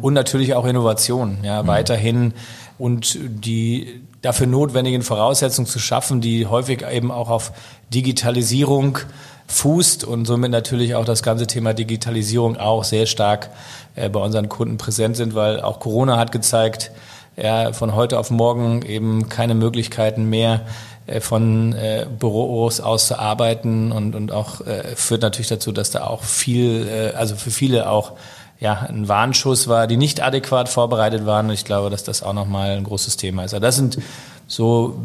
Und 0.00 0.14
natürlich 0.14 0.54
auch 0.54 0.66
Innovation, 0.66 1.38
ja, 1.42 1.62
mhm. 1.62 1.66
weiterhin 1.66 2.34
und 2.78 3.18
die 3.22 4.02
dafür 4.22 4.46
notwendigen 4.46 5.02
Voraussetzungen 5.02 5.66
zu 5.66 5.78
schaffen, 5.78 6.20
die 6.20 6.46
häufig 6.46 6.84
eben 6.90 7.10
auch 7.10 7.28
auf 7.28 7.52
Digitalisierung 7.92 8.98
fußt 9.46 10.04
und 10.04 10.24
somit 10.24 10.50
natürlich 10.50 10.94
auch 10.94 11.04
das 11.04 11.22
ganze 11.22 11.46
Thema 11.46 11.74
Digitalisierung 11.74 12.56
auch 12.56 12.84
sehr 12.84 13.06
stark 13.06 13.50
äh, 13.94 14.08
bei 14.08 14.20
unseren 14.20 14.48
Kunden 14.48 14.78
präsent 14.78 15.16
sind, 15.16 15.34
weil 15.34 15.60
auch 15.60 15.80
Corona 15.80 16.16
hat 16.16 16.32
gezeigt, 16.32 16.90
ja, 17.36 17.72
von 17.72 17.94
heute 17.94 18.18
auf 18.18 18.30
morgen 18.30 18.82
eben 18.82 19.28
keine 19.28 19.54
Möglichkeiten 19.54 20.28
mehr 20.30 20.62
äh, 21.06 21.20
von 21.20 21.72
äh, 21.72 22.06
Büros 22.18 22.80
aus 22.80 23.08
zu 23.08 23.18
arbeiten 23.18 23.92
und, 23.92 24.14
und 24.14 24.32
auch 24.32 24.60
äh, 24.62 24.96
führt 24.96 25.22
natürlich 25.22 25.48
dazu, 25.48 25.72
dass 25.72 25.90
da 25.90 26.06
auch 26.06 26.22
viel, 26.22 26.88
äh, 26.88 27.16
also 27.16 27.36
für 27.36 27.50
viele 27.50 27.90
auch 27.90 28.12
ja, 28.60 28.86
ein 28.88 29.08
Warnschuss 29.08 29.68
war, 29.68 29.86
die 29.86 29.96
nicht 29.96 30.22
adäquat 30.22 30.68
vorbereitet 30.68 31.26
waren. 31.26 31.50
Ich 31.50 31.64
glaube, 31.64 31.90
dass 31.90 32.04
das 32.04 32.22
auch 32.22 32.32
nochmal 32.32 32.70
ein 32.70 32.84
großes 32.84 33.16
Thema 33.16 33.44
ist. 33.44 33.52
Also 33.52 33.62
das 33.62 33.76
sind 33.76 33.98
so 34.46 35.00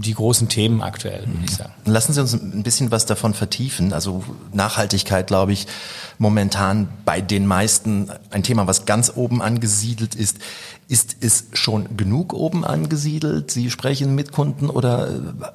die 0.00 0.14
großen 0.14 0.48
Themen 0.48 0.82
aktuell, 0.82 1.26
würde 1.26 1.44
ich 1.44 1.56
sagen. 1.56 1.72
Lassen 1.84 2.12
Sie 2.12 2.20
uns 2.20 2.32
ein 2.32 2.62
bisschen 2.62 2.90
was 2.90 3.06
davon 3.06 3.34
vertiefen. 3.34 3.92
Also 3.92 4.22
Nachhaltigkeit, 4.52 5.26
glaube 5.26 5.52
ich, 5.52 5.66
momentan 6.18 6.88
bei 7.04 7.20
den 7.20 7.46
meisten 7.46 8.10
ein 8.30 8.42
Thema, 8.42 8.66
was 8.66 8.84
ganz 8.86 9.12
oben 9.14 9.42
angesiedelt 9.42 10.14
ist. 10.14 10.38
Ist 10.88 11.16
es 11.20 11.46
schon 11.52 11.96
genug 11.96 12.32
oben 12.32 12.64
angesiedelt? 12.64 13.50
Sie 13.50 13.70
sprechen 13.70 14.14
mit 14.14 14.32
Kunden 14.32 14.70
oder 14.70 15.08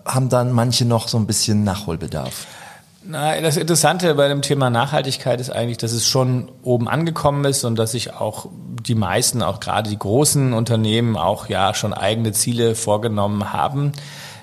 haben 0.05 0.29
dann 0.29 0.51
manche 0.51 0.85
noch 0.85 1.07
so 1.07 1.17
ein 1.17 1.27
bisschen 1.27 1.63
Nachholbedarf? 1.63 2.47
Na, 3.03 3.39
das 3.41 3.57
Interessante 3.57 4.13
bei 4.13 4.27
dem 4.27 4.43
Thema 4.43 4.69
Nachhaltigkeit 4.69 5.41
ist 5.41 5.49
eigentlich, 5.49 5.79
dass 5.79 5.91
es 5.91 6.05
schon 6.07 6.51
oben 6.61 6.87
angekommen 6.87 7.45
ist 7.45 7.63
und 7.63 7.79
dass 7.79 7.93
sich 7.93 8.13
auch 8.13 8.47
die 8.85 8.93
meisten, 8.93 9.41
auch 9.41 9.59
gerade 9.59 9.89
die 9.89 9.97
großen 9.97 10.53
Unternehmen, 10.53 11.17
auch 11.17 11.49
ja 11.49 11.73
schon 11.73 11.93
eigene 11.93 12.31
Ziele 12.31 12.75
vorgenommen 12.75 13.53
haben. 13.53 13.93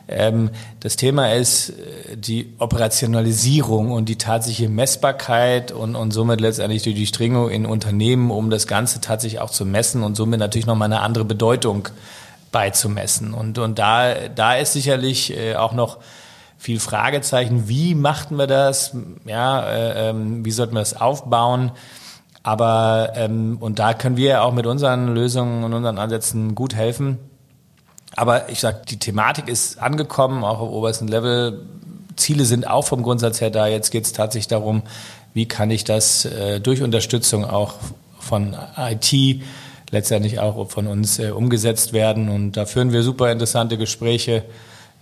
Ähm, 0.08 0.50
das 0.80 0.96
Thema 0.96 1.34
ist 1.34 1.70
äh, 1.70 2.16
die 2.16 2.54
Operationalisierung 2.58 3.92
und 3.92 4.08
die 4.08 4.16
tatsächliche 4.16 4.70
Messbarkeit 4.70 5.70
und, 5.70 5.94
und 5.94 6.12
somit 6.12 6.40
letztendlich 6.40 6.82
die 6.82 6.94
Durchdringung 6.94 7.50
in 7.50 7.66
Unternehmen, 7.66 8.30
um 8.30 8.48
das 8.48 8.66
Ganze 8.66 9.00
tatsächlich 9.00 9.40
auch 9.40 9.50
zu 9.50 9.66
messen 9.66 10.02
und 10.02 10.16
somit 10.16 10.40
natürlich 10.40 10.66
nochmal 10.66 10.86
eine 10.86 11.00
andere 11.02 11.24
Bedeutung 11.24 11.88
beizumessen. 12.50 13.34
Und, 13.34 13.58
und 13.58 13.78
da, 13.78 14.14
da 14.34 14.54
ist 14.54 14.72
sicherlich 14.72 15.36
äh, 15.36 15.56
auch 15.56 15.72
noch 15.72 15.98
viel 16.56 16.80
Fragezeichen. 16.80 17.68
Wie 17.68 17.94
machten 17.94 18.36
wir 18.36 18.46
das? 18.46 18.96
Ja, 19.26 19.62
äh, 19.62 20.10
ähm, 20.10 20.44
wie 20.44 20.50
sollten 20.50 20.74
wir 20.74 20.80
das 20.80 20.98
aufbauen? 20.98 21.72
Aber 22.42 23.12
ähm, 23.14 23.58
und 23.60 23.78
da 23.78 23.92
können 23.92 24.16
wir 24.16 24.42
auch 24.42 24.52
mit 24.52 24.66
unseren 24.66 25.14
Lösungen 25.14 25.64
und 25.64 25.74
unseren 25.74 25.98
Ansätzen 25.98 26.54
gut 26.54 26.74
helfen. 26.74 27.18
Aber 28.18 28.48
ich 28.48 28.58
sag, 28.58 28.86
die 28.86 28.98
Thematik 28.98 29.46
ist 29.48 29.80
angekommen, 29.80 30.42
auch 30.42 30.58
auf 30.58 30.70
obersten 30.70 31.06
Level. 31.06 31.64
Ziele 32.16 32.44
sind 32.44 32.66
auch 32.66 32.84
vom 32.84 33.04
Grundsatz 33.04 33.40
her 33.40 33.50
da. 33.50 33.68
Jetzt 33.68 33.90
geht 33.90 34.06
es 34.06 34.12
tatsächlich 34.12 34.48
darum, 34.48 34.82
wie 35.34 35.46
kann 35.46 35.70
ich 35.70 35.84
das 35.84 36.24
äh, 36.24 36.58
durch 36.60 36.82
Unterstützung 36.82 37.44
auch 37.44 37.74
von 38.18 38.56
IT 38.76 39.42
letztendlich 39.90 40.40
auch 40.40 40.68
von 40.68 40.88
uns 40.88 41.20
äh, 41.20 41.30
umgesetzt 41.30 41.92
werden. 41.92 42.28
Und 42.28 42.56
da 42.56 42.66
führen 42.66 42.90
wir 42.92 43.04
super 43.04 43.30
interessante 43.30 43.78
Gespräche, 43.78 44.44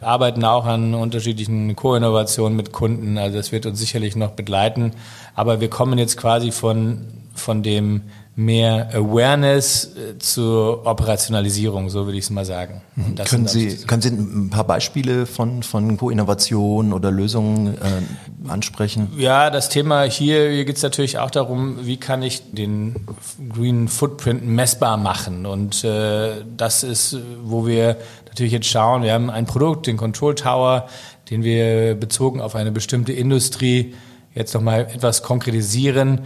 arbeiten 0.02 0.44
auch 0.44 0.66
an 0.66 0.94
unterschiedlichen 0.94 1.74
Co-Innovationen 1.74 2.54
mit 2.54 2.72
Kunden. 2.72 3.16
Also 3.16 3.38
das 3.38 3.50
wird 3.50 3.64
uns 3.64 3.78
sicherlich 3.78 4.14
noch 4.14 4.32
begleiten. 4.32 4.92
Aber 5.34 5.62
wir 5.62 5.70
kommen 5.70 5.98
jetzt 5.98 6.18
quasi 6.18 6.52
von, 6.52 7.06
von 7.34 7.62
dem 7.62 8.02
mehr 8.38 8.90
Awareness 8.92 9.96
äh, 9.96 10.18
zur 10.18 10.86
Operationalisierung, 10.86 11.88
so 11.88 12.04
würde 12.04 12.18
ich 12.18 12.24
es 12.24 12.30
mal 12.30 12.44
sagen. 12.44 12.82
können 13.24 13.48
Sie, 13.48 13.78
können 13.86 14.02
Sie 14.02 14.10
ein 14.10 14.50
paar 14.50 14.64
Beispiele 14.64 15.24
von, 15.24 15.62
von 15.62 15.96
Co-Innovation 15.96 16.92
oder 16.92 17.10
Lösungen 17.10 17.78
äh, 17.78 18.48
ansprechen? 18.50 19.08
Ja, 19.16 19.48
das 19.48 19.70
Thema 19.70 20.02
hier, 20.02 20.50
hier 20.50 20.66
geht 20.66 20.76
es 20.76 20.82
natürlich 20.82 21.18
auch 21.18 21.30
darum, 21.30 21.86
wie 21.86 21.96
kann 21.96 22.22
ich 22.22 22.52
den 22.52 23.06
Green 23.54 23.88
Footprint 23.88 24.46
messbar 24.46 24.98
machen. 24.98 25.46
Und 25.46 25.82
äh, 25.82 26.44
das 26.58 26.82
ist, 26.82 27.16
wo 27.42 27.66
wir 27.66 27.96
natürlich 28.26 28.52
jetzt 28.52 28.66
schauen, 28.66 29.02
wir 29.02 29.14
haben 29.14 29.30
ein 29.30 29.46
Produkt, 29.46 29.86
den 29.86 29.96
Control 29.96 30.34
Tower, 30.34 30.88
den 31.30 31.42
wir 31.42 31.94
bezogen 31.94 32.42
auf 32.42 32.54
eine 32.54 32.70
bestimmte 32.70 33.14
Industrie 33.14 33.94
jetzt 34.34 34.52
nochmal 34.52 34.82
etwas 34.82 35.22
konkretisieren 35.22 36.20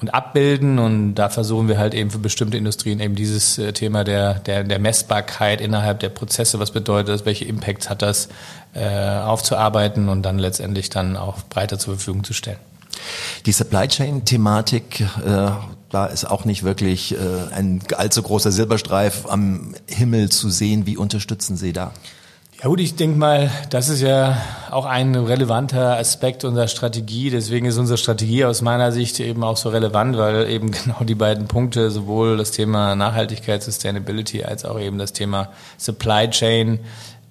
und 0.00 0.12
abbilden. 0.14 0.78
Und 0.78 1.14
da 1.14 1.28
versuchen 1.28 1.68
wir 1.68 1.78
halt 1.78 1.94
eben 1.94 2.10
für 2.10 2.18
bestimmte 2.18 2.56
Industrien 2.56 3.00
eben 3.00 3.14
dieses 3.14 3.58
äh, 3.58 3.72
Thema 3.72 4.04
der, 4.04 4.34
der, 4.34 4.64
der 4.64 4.78
Messbarkeit 4.78 5.60
innerhalb 5.60 6.00
der 6.00 6.10
Prozesse, 6.10 6.58
was 6.58 6.70
bedeutet 6.70 7.08
das, 7.08 7.26
welche 7.26 7.44
Impacts 7.44 7.88
hat 7.88 8.02
das, 8.02 8.28
äh, 8.74 8.86
aufzuarbeiten 8.86 10.08
und 10.08 10.22
dann 10.22 10.38
letztendlich 10.38 10.90
dann 10.90 11.16
auch 11.16 11.42
breiter 11.48 11.78
zur 11.78 11.94
Verfügung 11.94 12.24
zu 12.24 12.32
stellen. 12.32 12.58
Die 13.46 13.52
Supply 13.52 13.88
Chain 13.88 14.24
Thematik, 14.24 15.00
äh, 15.00 15.50
da 15.90 16.06
ist 16.06 16.24
auch 16.24 16.44
nicht 16.44 16.62
wirklich 16.62 17.14
äh, 17.14 17.18
ein 17.54 17.80
allzu 17.96 18.22
großer 18.22 18.50
Silberstreif 18.50 19.26
am 19.28 19.74
Himmel 19.86 20.30
zu 20.30 20.50
sehen. 20.50 20.86
Wie 20.86 20.96
unterstützen 20.96 21.56
Sie 21.56 21.72
da? 21.72 21.92
Ja 22.62 22.68
gut, 22.68 22.80
ich 22.80 22.96
denke 22.96 23.18
mal, 23.18 23.50
das 23.68 23.90
ist 23.90 24.00
ja 24.00 24.40
auch 24.70 24.86
ein 24.86 25.14
relevanter 25.14 25.98
Aspekt 25.98 26.42
unserer 26.42 26.68
Strategie. 26.68 27.28
Deswegen 27.28 27.66
ist 27.66 27.76
unsere 27.76 27.98
Strategie 27.98 28.46
aus 28.46 28.62
meiner 28.62 28.92
Sicht 28.92 29.20
eben 29.20 29.44
auch 29.44 29.58
so 29.58 29.68
relevant, 29.68 30.16
weil 30.16 30.48
eben 30.48 30.70
genau 30.84 31.04
die 31.04 31.14
beiden 31.14 31.48
Punkte, 31.48 31.90
sowohl 31.90 32.38
das 32.38 32.52
Thema 32.52 32.96
Nachhaltigkeit, 32.96 33.62
Sustainability, 33.62 34.42
als 34.42 34.64
auch 34.64 34.80
eben 34.80 34.96
das 34.96 35.12
Thema 35.12 35.50
Supply 35.76 36.30
Chain, 36.30 36.80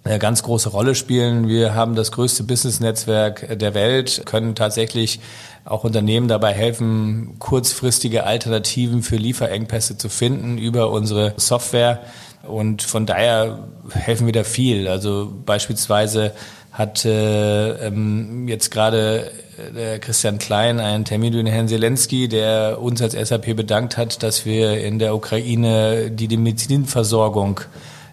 eine 0.03 0.19
ganz 0.19 0.43
große 0.43 0.69
Rolle 0.69 0.93
spielen. 0.93 1.47
Wir 1.47 1.73
haben 1.73 1.95
das 1.95 2.11
größte 2.11 2.43
Business-Netzwerk 2.43 3.57
der 3.57 3.73
Welt, 3.73 4.21
können 4.27 4.53
tatsächlich 4.53 5.19
auch 5.65 5.83
Unternehmen 5.83 6.27
dabei 6.27 6.53
helfen, 6.53 7.37
kurzfristige 7.39 8.25
Alternativen 8.25 9.01
für 9.01 9.15
Lieferengpässe 9.15 9.97
zu 9.97 10.09
finden 10.09 10.59
über 10.59 10.91
unsere 10.91 11.33
Software. 11.37 12.01
Und 12.47 12.81
von 12.81 13.05
daher 13.05 13.67
helfen 13.91 14.25
wir 14.25 14.33
da 14.33 14.43
viel. 14.43 14.87
Also 14.87 15.31
beispielsweise 15.45 16.33
hat 16.71 17.05
äh, 17.05 17.87
ähm, 17.87 18.47
jetzt 18.47 18.69
gerade 18.69 19.31
äh, 19.75 19.99
Christian 19.99 20.37
Klein 20.37 20.79
einen 20.79 21.05
Termin 21.05 21.33
mit 21.33 21.47
Herrn 21.47 21.67
Zelensky, 21.69 22.27
der 22.27 22.81
uns 22.81 23.01
als 23.01 23.13
SAP 23.13 23.55
bedankt 23.55 23.95
hat, 23.97 24.23
dass 24.23 24.45
wir 24.45 24.81
in 24.81 24.99
der 24.99 25.15
Ukraine 25.15 26.11
die, 26.11 26.27
die 26.27 26.37
Medizinversorgung 26.37 27.61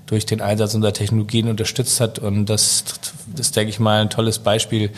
durch 0.07 0.27
den 0.27 0.41
Einsatz 0.41 0.75
unserer 0.75 0.93
Technologien 0.93 1.49
unterstützt 1.49 2.01
hat. 2.01 2.19
Und 2.19 2.47
das, 2.47 2.85
das 3.35 3.51
denke 3.51 3.71
ich 3.71 3.81
mal, 3.81 4.01
ein 4.01 4.11
tolles 4.11 4.39
Beispiel, 4.39 4.91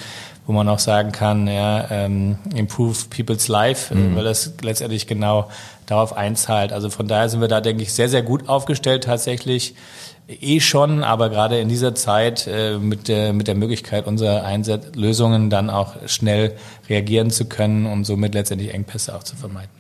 wo 0.46 0.52
man 0.52 0.68
auch 0.68 0.78
sagen 0.78 1.12
kann, 1.12 1.46
ja, 1.46 1.90
ähm, 1.90 2.38
improve 2.54 3.06
people's 3.08 3.48
life, 3.48 3.94
mhm. 3.94 4.16
weil 4.16 4.24
das 4.24 4.52
letztendlich 4.62 5.06
genau 5.06 5.48
darauf 5.86 6.16
einzahlt. 6.16 6.72
Also 6.72 6.90
von 6.90 7.08
daher 7.08 7.28
sind 7.28 7.40
wir 7.40 7.48
da, 7.48 7.60
denke 7.60 7.82
ich, 7.82 7.92
sehr, 7.92 8.08
sehr 8.08 8.22
gut 8.22 8.48
aufgestellt 8.48 9.04
tatsächlich. 9.04 9.74
Eh 10.26 10.60
schon, 10.60 11.04
aber 11.04 11.28
gerade 11.28 11.58
in 11.58 11.68
dieser 11.68 11.94
Zeit 11.94 12.46
äh, 12.46 12.78
mit, 12.78 13.08
der, 13.08 13.34
mit 13.34 13.46
der 13.46 13.54
Möglichkeit 13.54 14.06
unserer 14.06 14.44
Einsatzlösungen 14.44 15.50
dann 15.50 15.68
auch 15.68 15.96
schnell 16.06 16.56
reagieren 16.88 17.30
zu 17.30 17.44
können 17.44 17.84
und 17.84 18.04
somit 18.04 18.32
letztendlich 18.32 18.72
Engpässe 18.72 19.14
auch 19.14 19.22
zu 19.22 19.36
vermeiden. 19.36 19.70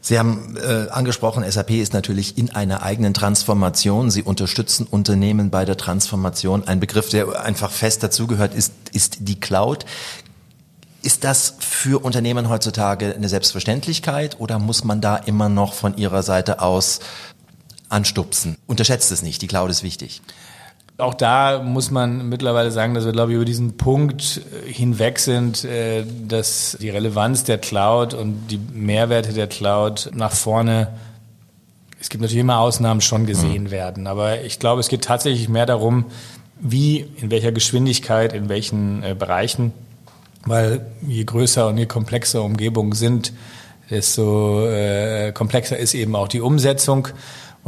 Sie 0.00 0.18
haben 0.18 0.56
äh, 0.56 0.88
angesprochen, 0.90 1.48
SAP 1.50 1.70
ist 1.70 1.92
natürlich 1.92 2.38
in 2.38 2.50
einer 2.50 2.82
eigenen 2.82 3.14
Transformation. 3.14 4.10
Sie 4.10 4.22
unterstützen 4.22 4.86
Unternehmen 4.88 5.50
bei 5.50 5.64
der 5.64 5.76
Transformation. 5.76 6.66
Ein 6.66 6.80
Begriff, 6.80 7.08
der 7.08 7.42
einfach 7.42 7.70
fest 7.70 8.02
dazugehört, 8.02 8.54
ist, 8.54 8.72
ist 8.92 9.18
die 9.20 9.40
Cloud. 9.40 9.84
Ist 11.02 11.24
das 11.24 11.54
für 11.60 12.04
Unternehmen 12.04 12.48
heutzutage 12.48 13.14
eine 13.14 13.28
Selbstverständlichkeit 13.28 14.40
oder 14.40 14.58
muss 14.58 14.84
man 14.84 15.00
da 15.00 15.16
immer 15.16 15.48
noch 15.48 15.74
von 15.74 15.96
Ihrer 15.96 16.22
Seite 16.22 16.60
aus 16.60 17.00
anstupsen. 17.88 18.56
Unterschätzt 18.66 19.10
es 19.12 19.22
nicht, 19.22 19.42
die 19.42 19.46
Cloud 19.46 19.70
ist 19.70 19.82
wichtig. 19.82 20.20
Auch 21.00 21.14
da 21.14 21.62
muss 21.62 21.92
man 21.92 22.28
mittlerweile 22.28 22.72
sagen, 22.72 22.94
dass 22.94 23.04
wir, 23.04 23.12
glaube 23.12 23.30
ich, 23.30 23.36
über 23.36 23.44
diesen 23.44 23.76
Punkt 23.76 24.40
äh, 24.66 24.72
hinweg 24.72 25.20
sind, 25.20 25.64
äh, 25.64 26.04
dass 26.26 26.76
die 26.80 26.90
Relevanz 26.90 27.44
der 27.44 27.58
Cloud 27.58 28.14
und 28.14 28.48
die 28.48 28.58
Mehrwerte 28.58 29.32
der 29.32 29.46
Cloud 29.46 30.10
nach 30.12 30.32
vorne, 30.32 30.88
es 32.00 32.08
gibt 32.08 32.22
natürlich 32.22 32.40
immer 32.40 32.58
Ausnahmen, 32.58 33.00
schon 33.00 33.26
gesehen 33.26 33.64
mhm. 33.64 33.70
werden. 33.70 34.06
Aber 34.08 34.42
ich 34.42 34.58
glaube, 34.58 34.80
es 34.80 34.88
geht 34.88 35.04
tatsächlich 35.04 35.48
mehr 35.48 35.66
darum, 35.66 36.06
wie, 36.58 37.06
in 37.18 37.30
welcher 37.30 37.52
Geschwindigkeit, 37.52 38.32
in 38.32 38.48
welchen 38.48 39.04
äh, 39.04 39.14
Bereichen, 39.16 39.72
weil 40.46 40.84
je 41.06 41.22
größer 41.22 41.68
und 41.68 41.78
je 41.78 41.86
komplexer 41.86 42.42
Umgebungen 42.42 42.92
sind, 42.92 43.32
desto 43.88 44.68
komplexer 45.32 45.78
ist 45.78 45.94
eben 45.94 46.14
auch 46.14 46.28
die 46.28 46.42
Umsetzung. 46.42 47.08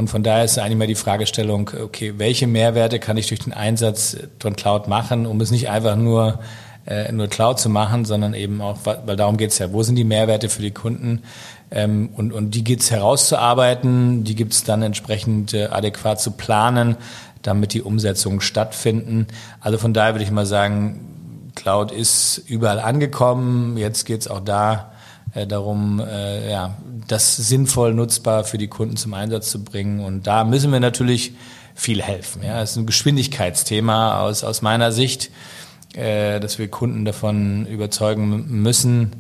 Und 0.01 0.09
von 0.09 0.23
daher 0.23 0.47
ist 0.47 0.59
eigentlich 0.59 0.79
mal 0.79 0.87
die 0.87 0.95
Fragestellung, 0.95 1.73
okay, 1.79 2.15
welche 2.17 2.47
Mehrwerte 2.47 2.99
kann 2.99 3.19
ich 3.19 3.27
durch 3.27 3.41
den 3.41 3.53
Einsatz 3.53 4.17
von 4.39 4.57
Cloud 4.57 4.89
machen, 4.89 5.27
um 5.27 5.39
es 5.43 5.51
nicht 5.51 5.69
einfach 5.69 5.95
nur 5.95 6.39
äh, 6.87 7.13
nur 7.13 7.29
Cloud 7.29 7.61
zu 7.61 7.69
machen, 7.69 8.07
sondern 8.07 8.33
eben 8.33 8.63
auch, 8.63 8.79
weil 8.85 9.17
darum 9.17 9.37
geht 9.37 9.51
es 9.51 9.59
ja, 9.59 9.75
wo 9.75 9.83
sind 9.83 9.97
die 9.97 10.05
Mehrwerte 10.05 10.49
für 10.49 10.63
die 10.63 10.71
Kunden? 10.71 11.23
Ähm, 11.71 12.09
und, 12.17 12.33
und 12.33 12.55
die 12.55 12.65
gilt 12.65 12.81
es 12.81 12.91
herauszuarbeiten, 12.91 14.25
die 14.25 14.35
gibt 14.35 14.55
es 14.55 14.65
dann 14.65 14.81
entsprechend 14.81 15.53
äh, 15.53 15.67
adäquat 15.67 16.19
zu 16.19 16.31
planen, 16.31 16.97
damit 17.43 17.75
die 17.75 17.83
Umsetzungen 17.83 18.41
stattfinden. 18.41 19.27
Also 19.61 19.77
von 19.77 19.93
daher 19.93 20.15
würde 20.15 20.25
ich 20.25 20.31
mal 20.31 20.47
sagen, 20.47 21.51
Cloud 21.57 21.93
ist 21.93 22.39
überall 22.47 22.81
angekommen. 22.81 23.77
Jetzt 23.77 24.07
geht 24.07 24.23
es 24.23 24.29
auch 24.29 24.41
da 24.41 24.90
äh, 25.35 25.47
darum, 25.47 26.01
äh, 26.01 26.51
ja, 26.51 26.77
das 27.07 27.37
sinnvoll 27.37 27.95
nutzbar 27.95 28.45
für 28.45 28.59
die 28.59 28.69
Kunden 28.69 28.97
zum 28.97 29.15
Einsatz 29.15 29.51
zu 29.51 29.63
bringen. 29.63 30.01
Und 30.01 30.27
da 30.27 30.45
müssen 30.45 30.73
wir 30.73 30.81
natürlich 30.81 31.33
viel 31.75 32.03
helfen. 32.03 32.43
Ja, 32.43 32.63
es 32.63 32.73
ist 32.73 32.77
ein 32.77 32.87
Geschwindigkeitsthema 32.87 34.21
aus, 34.21 34.45
aus 34.45 34.63
meiner 34.63 34.93
Sicht, 34.93 35.31
äh, 35.95 36.41
dass 36.41 36.59
wir 36.59 36.69
Kunden 36.69 37.05
davon 37.05 37.67
überzeugen 37.67 38.63
müssen, 38.63 39.13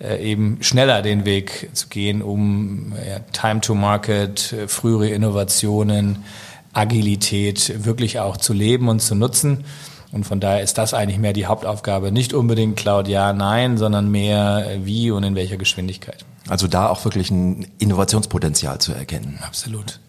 äh, 0.00 0.22
eben 0.22 0.58
schneller 0.60 1.02
den 1.02 1.24
Weg 1.24 1.70
zu 1.72 1.88
gehen, 1.88 2.22
um 2.22 2.92
ja, 3.08 3.20
Time 3.32 3.60
to 3.60 3.74
Market, 3.74 4.52
äh, 4.52 4.68
frühere 4.68 5.08
Innovationen, 5.08 6.24
Agilität 6.72 7.84
wirklich 7.84 8.20
auch 8.20 8.36
zu 8.36 8.52
leben 8.52 8.88
und 8.88 9.00
zu 9.00 9.14
nutzen. 9.14 9.64
Und 10.10 10.24
von 10.24 10.40
daher 10.40 10.62
ist 10.62 10.78
das 10.78 10.94
eigentlich 10.94 11.18
mehr 11.18 11.32
die 11.32 11.46
Hauptaufgabe. 11.46 12.12
Nicht 12.12 12.32
unbedingt 12.32 12.76
Cloud 12.76 13.08
ja, 13.08 13.32
nein, 13.32 13.76
sondern 13.76 14.10
mehr 14.10 14.78
wie 14.82 15.10
und 15.10 15.22
in 15.22 15.34
welcher 15.34 15.58
Geschwindigkeit. 15.58 16.24
Also 16.48 16.66
da 16.66 16.88
auch 16.88 17.04
wirklich 17.04 17.30
ein 17.30 17.66
Innovationspotenzial 17.78 18.78
zu 18.78 18.92
erkennen. 18.92 19.38
Absolut. 19.42 20.00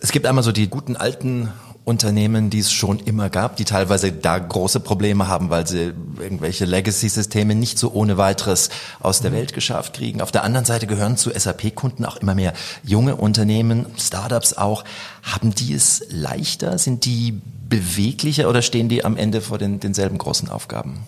Es 0.00 0.12
gibt 0.12 0.26
einmal 0.26 0.44
so 0.44 0.52
die 0.52 0.68
guten 0.68 0.96
alten 0.96 1.48
Unternehmen, 1.84 2.48
die 2.48 2.60
es 2.60 2.72
schon 2.72 2.98
immer 2.98 3.28
gab, 3.28 3.56
die 3.56 3.64
teilweise 3.64 4.10
da 4.10 4.38
große 4.38 4.80
Probleme 4.80 5.28
haben, 5.28 5.50
weil 5.50 5.66
sie 5.66 5.92
irgendwelche 6.18 6.64
Legacy-Systeme 6.64 7.54
nicht 7.54 7.78
so 7.78 7.92
ohne 7.92 8.16
weiteres 8.16 8.70
aus 9.00 9.20
der 9.20 9.32
mhm. 9.32 9.36
Welt 9.36 9.52
geschafft 9.52 9.94
kriegen. 9.94 10.22
Auf 10.22 10.32
der 10.32 10.44
anderen 10.44 10.64
Seite 10.64 10.86
gehören 10.86 11.18
zu 11.18 11.30
SAP-Kunden 11.30 12.06
auch 12.06 12.16
immer 12.16 12.34
mehr 12.34 12.54
junge 12.84 13.16
Unternehmen, 13.16 13.86
Startups 13.98 14.54
auch. 14.54 14.84
Haben 15.22 15.54
die 15.54 15.74
es 15.74 16.06
leichter? 16.08 16.78
Sind 16.78 17.04
die 17.04 17.42
beweglicher 17.74 18.48
oder 18.48 18.62
stehen 18.62 18.88
die 18.88 19.04
am 19.04 19.16
Ende 19.16 19.40
vor 19.40 19.58
den, 19.58 19.80
denselben 19.80 20.18
großen 20.18 20.48
Aufgaben? 20.48 21.06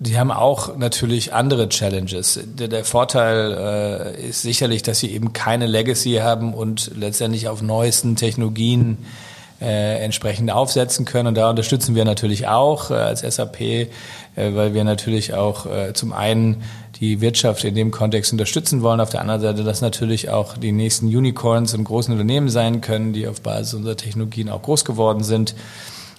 Die 0.00 0.16
haben 0.16 0.30
auch 0.30 0.76
natürlich 0.76 1.32
andere 1.32 1.68
Challenges. 1.68 2.38
Der, 2.44 2.68
der 2.68 2.84
Vorteil 2.84 4.14
äh, 4.16 4.28
ist 4.28 4.42
sicherlich, 4.42 4.84
dass 4.84 5.00
sie 5.00 5.12
eben 5.12 5.32
keine 5.32 5.66
Legacy 5.66 6.20
haben 6.22 6.54
und 6.54 6.92
letztendlich 6.94 7.48
auf 7.48 7.62
neuesten 7.62 8.14
Technologien 8.14 8.98
äh, 9.60 10.04
entsprechend 10.04 10.52
aufsetzen 10.52 11.04
können. 11.04 11.28
Und 11.28 11.34
da 11.34 11.50
unterstützen 11.50 11.96
wir 11.96 12.04
natürlich 12.04 12.46
auch 12.46 12.92
äh, 12.92 12.94
als 12.94 13.22
SAP, 13.22 13.60
äh, 13.60 13.88
weil 14.36 14.72
wir 14.72 14.84
natürlich 14.84 15.34
auch 15.34 15.66
äh, 15.66 15.92
zum 15.94 16.12
einen 16.12 16.62
die 17.00 17.20
Wirtschaft 17.20 17.64
in 17.64 17.74
dem 17.74 17.90
Kontext 17.90 18.32
unterstützen 18.32 18.82
wollen. 18.82 19.00
Auf 19.00 19.10
der 19.10 19.20
anderen 19.20 19.40
Seite, 19.40 19.64
dass 19.64 19.80
natürlich 19.80 20.30
auch 20.30 20.56
die 20.56 20.72
nächsten 20.72 21.06
Unicorns 21.06 21.74
und 21.74 21.84
großen 21.84 22.12
Unternehmen 22.12 22.48
sein 22.48 22.80
können, 22.80 23.12
die 23.12 23.28
auf 23.28 23.40
Basis 23.40 23.74
unserer 23.74 23.96
Technologien 23.96 24.48
auch 24.48 24.62
groß 24.62 24.84
geworden 24.84 25.22
sind. 25.22 25.54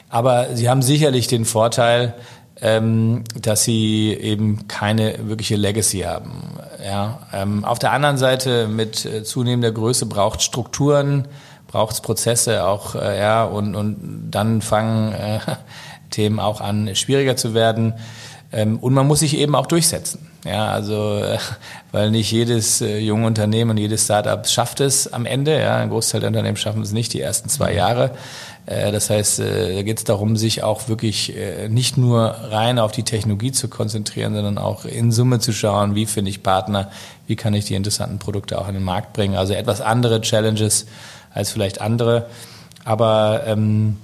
Aber 0.09 0.55
sie 0.55 0.69
haben 0.69 0.81
sicherlich 0.81 1.27
den 1.27 1.45
Vorteil, 1.45 2.15
ähm, 2.61 3.23
dass 3.39 3.63
sie 3.63 4.13
eben 4.13 4.67
keine 4.67 5.27
wirkliche 5.27 5.55
Legacy 5.55 5.99
haben. 5.99 6.59
Ja, 6.83 7.19
ähm, 7.33 7.63
auf 7.63 7.79
der 7.79 7.91
anderen 7.91 8.17
Seite 8.17 8.67
mit 8.67 9.05
äh, 9.05 9.23
zunehmender 9.23 9.71
Größe 9.71 10.05
braucht 10.05 10.41
Strukturen, 10.41 11.27
braucht 11.67 11.93
es 11.93 12.01
Prozesse 12.01 12.65
auch, 12.65 12.95
äh, 12.95 13.19
ja, 13.19 13.43
und, 13.43 13.75
und 13.75 14.29
dann 14.31 14.61
fangen 14.61 15.13
äh, 15.13 15.39
Themen 16.09 16.39
auch 16.39 16.59
an, 16.59 16.95
schwieriger 16.95 17.35
zu 17.35 17.53
werden. 17.53 17.93
Ähm, 18.51 18.79
und 18.79 18.93
man 18.93 19.07
muss 19.07 19.19
sich 19.19 19.37
eben 19.37 19.55
auch 19.55 19.67
durchsetzen. 19.67 20.27
Ja, 20.45 20.69
also 20.71 21.17
äh, 21.17 21.37
weil 21.91 22.11
nicht 22.11 22.31
jedes 22.31 22.81
äh, 22.81 22.97
junge 22.99 23.27
Unternehmen 23.27 23.71
und 23.71 23.77
jedes 23.77 24.05
Startup 24.05 24.45
schafft 24.47 24.79
es 24.79 25.11
am 25.11 25.25
Ende. 25.25 25.59
Ja, 25.59 25.77
ein 25.77 25.89
Großteil 25.89 26.21
der 26.21 26.29
Unternehmen 26.29 26.57
schaffen 26.57 26.81
es 26.81 26.91
nicht 26.91 27.13
die 27.13 27.21
ersten 27.21 27.49
zwei 27.49 27.73
Jahre. 27.73 28.11
Äh, 28.65 28.91
das 28.91 29.09
heißt, 29.09 29.39
da 29.39 29.83
geht 29.83 29.97
es 29.99 30.03
darum, 30.05 30.37
sich 30.37 30.63
auch 30.63 30.87
wirklich 30.87 31.35
nicht 31.67 31.97
nur 31.97 32.21
rein 32.49 32.79
auf 32.79 32.91
die 32.91 33.03
Technologie 33.03 33.51
zu 33.51 33.67
konzentrieren, 33.67 34.33
sondern 34.33 34.57
auch 34.57 34.85
in 34.85 35.11
Summe 35.11 35.39
zu 35.39 35.51
schauen, 35.51 35.93
wie 35.93 36.05
finde 36.05 36.31
ich 36.31 36.41
Partner, 36.41 36.89
wie 37.27 37.35
kann 37.35 37.53
ich 37.53 37.65
die 37.65 37.75
interessanten 37.75 38.17
Produkte 38.17 38.59
auch 38.59 38.67
in 38.67 38.73
den 38.73 38.83
Markt 38.83 39.13
bringen. 39.13 39.35
Also 39.35 39.53
etwas 39.53 39.81
andere 39.81 40.21
Challenges 40.21 40.87
als 41.33 41.51
vielleicht 41.51 41.81
andere. 41.81 42.27
Aber 42.85 43.43
ähm, 43.45 43.97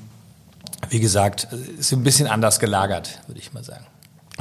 wie 0.89 0.99
gesagt, 0.99 1.47
ist 1.79 1.91
ein 1.93 2.03
bisschen 2.03 2.27
anders 2.27 2.59
gelagert, 2.59 3.21
würde 3.27 3.39
ich 3.39 3.53
mal 3.53 3.63
sagen 3.63 3.85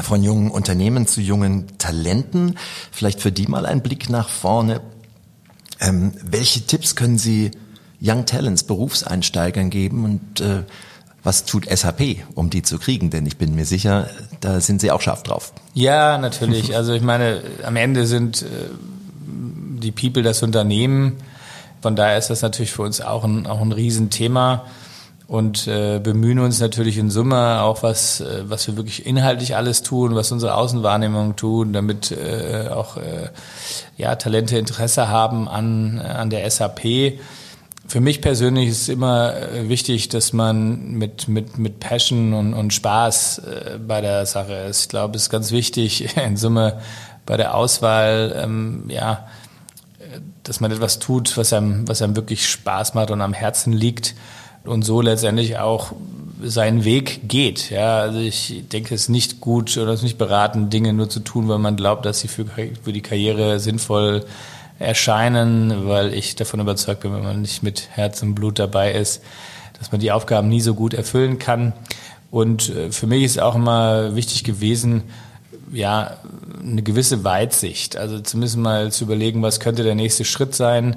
von 0.01 0.23
jungen 0.23 0.51
Unternehmen 0.51 1.07
zu 1.07 1.21
jungen 1.21 1.79
Talenten. 1.79 2.57
Vielleicht 2.91 3.21
für 3.21 3.33
die 3.33 3.47
mal 3.47 3.67
ein 3.67 3.83
Blick 3.83 4.11
nach 4.11 4.29
vorne. 4.29 4.81
Ähm, 5.81 6.13
welche 6.23 6.63
Tipps 6.67 6.97
können 6.97 7.19
Sie 7.19 7.51
Young 8.01 8.27
Talents, 8.27 8.65
Berufseinsteigern 8.65 9.71
geben 9.71 10.05
und 10.05 10.41
äh, 10.41 10.63
was 11.23 11.47
tut 11.47 11.67
SAP, 11.67 12.19
um 12.35 12.51
die 12.51 12.63
zu 12.63 12.79
kriegen? 12.79 13.09
Denn 13.11 13.25
ich 13.25 13.39
bin 13.39 13.55
mir 13.55 13.65
sicher, 13.65 14.09
da 14.41 14.61
sind 14.61 14.81
Sie 14.81 14.91
auch 14.91 15.01
scharf 15.01 15.23
drauf. 15.23 15.53
Ja, 15.73 16.19
natürlich. 16.19 16.77
Also 16.77 16.93
ich 16.93 17.03
meine, 17.03 17.43
am 17.65 17.77
Ende 17.77 18.07
sind 18.07 18.43
äh, 18.43 18.47
die 19.27 19.91
People 19.91 20.23
das 20.23 20.43
Unternehmen. 20.43 21.15
Von 21.81 21.97
daher 21.97 22.19
ist 22.19 22.29
das 22.29 22.43
natürlich 22.43 22.73
für 22.73 22.83
uns 22.83 23.01
auch 23.01 23.25
ein, 23.25 23.47
auch 23.47 23.61
ein 23.61 23.73
Riesenthema 23.73 24.67
und 25.35 25.67
äh, 25.67 25.99
bemühen 25.99 26.39
uns 26.39 26.61
natürlich 26.61 26.97
in 26.97 27.11
Summe 27.11 27.61
auch 27.63 27.83
was, 27.83 28.21
äh, 28.21 28.45
was 28.45 28.69
wir 28.69 28.77
wirklich 28.77 29.05
inhaltlich 29.05 29.57
alles 29.57 29.83
tun, 29.83 30.15
was 30.15 30.31
unsere 30.31 30.55
Außenwahrnehmung 30.55 31.35
tun, 31.35 31.73
damit 31.73 32.13
äh, 32.13 32.69
auch 32.69 32.97
äh, 32.97 33.31
ja 33.97 34.15
Talente 34.15 34.57
Interesse 34.57 35.09
haben 35.09 35.49
an 35.49 35.99
an 35.99 36.31
der 36.31 36.49
SAP. 36.49 37.19
Für 37.89 38.01
mich 38.01 38.21
persönlich 38.23 38.69
ist 38.69 38.83
es 38.83 38.89
immer 38.89 39.35
äh, 39.35 39.69
wichtig, 39.69 40.09
dass 40.09 40.33
man 40.33 40.93
mit, 40.93 41.27
mit, 41.27 41.59
mit 41.59 41.81
Passion 41.81 42.33
und, 42.33 42.55
und 42.55 42.73
Spaß 42.73 43.39
äh, 43.39 43.79
bei 43.85 44.01
der 44.01 44.27
Sache 44.27 44.55
ist. 44.55 44.83
Ich 44.83 44.89
glaube, 44.89 45.17
es 45.17 45.25
ist 45.25 45.31
ganz 45.31 45.51
wichtig, 45.51 46.17
in 46.25 46.37
Summe 46.37 46.81
bei 47.27 47.37
der 47.37 47.57
Auswahl, 47.57 48.41
ähm, 48.41 48.85
ja, 48.87 49.27
dass 50.45 50.61
man 50.61 50.71
etwas 50.71 51.01
tut, 51.01 51.37
was 51.37 51.53
einem, 51.53 51.89
was 51.89 52.03
einem 52.03 52.15
wirklich 52.15 52.49
Spaß 52.49 52.95
macht 52.95 53.11
und 53.11 53.21
am 53.21 53.33
Herzen 53.33 53.73
liegt 53.73 54.15
und 54.65 54.83
so 54.83 55.01
letztendlich 55.01 55.59
auch 55.59 55.93
seinen 56.43 56.85
Weg 56.85 57.29
geht. 57.29 57.71
Ja, 57.71 58.01
also 58.01 58.19
ich 58.19 58.65
denke, 58.73 58.95
es 58.95 59.03
ist 59.03 59.09
nicht 59.09 59.41
gut 59.41 59.77
oder 59.77 59.93
es 59.93 60.01
ist 60.01 60.05
nicht 60.05 60.19
beraten, 60.19 60.71
Dinge 60.71 60.93
nur 60.93 61.09
zu 61.09 61.21
tun, 61.21 61.49
weil 61.49 61.59
man 61.59 61.77
glaubt, 61.77 62.05
dass 62.05 62.21
sie 62.21 62.29
für, 62.29 62.45
für 62.45 62.93
die 62.93 63.01
Karriere 63.01 63.61
sinnvoll 63.61 64.25
erscheinen, 64.79 65.87
weil 65.87 66.13
ich 66.13 66.35
davon 66.35 66.61
überzeugt 66.61 67.01
bin, 67.01 67.15
wenn 67.15 67.23
man 67.23 67.43
nicht 67.43 67.63
mit 67.63 67.89
Herz 67.93 68.23
und 68.23 68.35
Blut 68.35 68.59
dabei 68.59 68.93
ist, 68.93 69.23
dass 69.79 69.93
man 69.93 70.01
die 70.01 70.13
Aufgaben 70.13 70.49
nie 70.49 70.61
so 70.61 70.75
gut 70.75 70.95
erfüllen 70.95 71.39
kann. 71.39 71.73
Und 72.31 72.71
äh, 72.71 72.91
für 72.91 73.07
mich 73.07 73.23
ist 73.23 73.41
auch 73.41 73.55
immer 73.55 74.17
wichtig 74.17 74.45
gewesen, 74.45 75.05
ja, 75.73 76.19
eine 76.61 76.83
gewisse 76.83 77.25
Weitsicht. 77.25 77.97
Also 77.97 78.21
zumindest 78.21 78.57
mal 78.57 78.93
zu 78.93 79.05
überlegen, 79.05 79.43
was 79.43 79.61
könnte 79.61 79.83
der 79.83 79.95
nächste 79.95 80.25
Schritt 80.25 80.55
sein, 80.55 80.97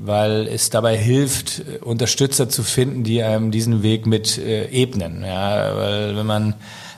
weil 0.00 0.46
es 0.46 0.70
dabei 0.70 0.96
hilft, 0.96 1.62
Unterstützer 1.82 2.48
zu 2.48 2.62
finden, 2.62 3.02
die 3.02 3.22
einem 3.22 3.50
diesen 3.50 3.82
Weg 3.82 4.06
mit 4.06 4.38
äh, 4.38 4.66
ebnen. 4.66 5.24
Ja, 5.24 5.76
weil 5.76 6.16
wenn 6.16 6.26
man 6.26 6.54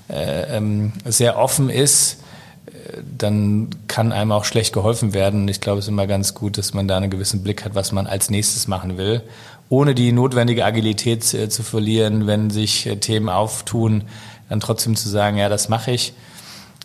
äh, 0.09 0.57
ähm, 0.57 0.93
sehr 1.07 1.39
offen 1.39 1.71
ist, 1.71 2.19
äh, 2.67 3.03
dann 3.17 3.71
kann 3.89 4.13
einem 4.13 4.33
auch 4.33 4.45
schlecht 4.45 4.75
geholfen 4.75 5.15
werden. 5.15 5.49
Ich 5.49 5.61
glaube, 5.61 5.79
es 5.79 5.87
ist 5.87 5.91
immer 5.91 6.07
ganz 6.07 6.35
gut, 6.35 6.59
dass 6.59 6.75
man 6.75 6.89
da 6.89 6.99
einen 6.99 7.11
gewissen 7.11 7.43
Blick 7.43 7.65
hat, 7.65 7.75
was 7.75 7.93
man 7.93 8.07
als 8.07 8.29
nächstes 8.29 8.69
machen 8.69 8.99
will, 8.99 9.23
ohne 9.71 9.95
die 9.95 10.13
notwendige 10.13 10.65
Agilität 10.67 11.33
äh, 11.33 11.49
zu 11.49 11.63
verlieren, 11.63 12.27
wenn 12.27 12.51
sich 12.51 12.87
äh, 12.87 12.97
Themen 12.97 13.31
auftun, 13.31 14.05
dann 14.51 14.61
trotzdem 14.61 14.95
zu 14.95 15.09
sagen, 15.09 15.39
ja, 15.39 15.49
das 15.49 15.71
mache 15.71 15.93
ich. 15.93 16.13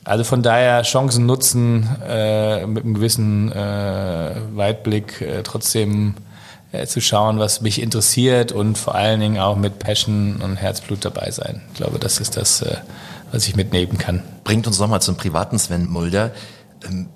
Also 0.06 0.24
von 0.24 0.44
daher 0.44 0.84
Chancen 0.84 1.26
nutzen, 1.26 1.90
äh, 2.08 2.66
mit 2.68 2.84
einem 2.84 2.94
gewissen 2.94 3.52
äh, 3.52 4.36
Weitblick 4.54 5.20
äh, 5.22 5.42
trotzdem 5.42 6.14
äh, 6.72 6.86
zu 6.86 7.02
schauen, 7.02 7.40
was 7.40 7.62
mich 7.62 7.82
interessiert 7.82 8.52
und 8.52 8.78
vor 8.78 8.94
allen 8.94 9.20
Dingen 9.20 9.40
auch 9.40 9.56
mit 9.56 9.80
Passion 9.80 10.42
und 10.44 10.58
Herzblut 10.58 11.04
dabei 11.04 11.32
sein. 11.32 11.64
Ich 11.72 11.78
glaube, 11.78 11.98
das 11.98 12.20
ist 12.20 12.38
das, 12.38 12.62
äh, 12.62 12.78
was 13.32 13.48
ich 13.48 13.56
mitnehmen 13.56 13.98
kann. 13.98 14.22
Bringt 14.44 14.68
uns 14.68 14.78
nochmal 14.78 15.02
zum 15.02 15.18
privaten 15.18 15.58
Sven 15.58 15.90
Mulder. 15.90 16.32
Ähm, 16.88 17.08